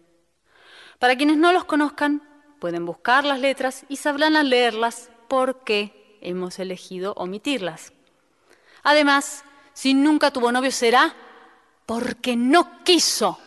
Para 0.99 1.17
quienes 1.17 1.39
no 1.39 1.51
los 1.53 1.65
conozcan, 1.65 2.30
pueden 2.61 2.87
buscar 2.87 3.25
las 3.25 3.41
letras 3.41 3.85
y 3.89 3.97
sabrán 3.97 4.37
al 4.37 4.51
leerlas 4.51 5.11
por 5.27 5.65
qué 5.65 6.19
hemos 6.21 6.59
elegido 6.59 7.15
omitirlas. 7.15 7.93
Además, 8.83 9.45
si 9.73 9.95
nunca 9.95 10.31
tuvo 10.31 10.53
novio 10.53 10.71
será 10.71 11.15
porque 11.87 12.37
no 12.37 12.85
quiso 12.85 13.39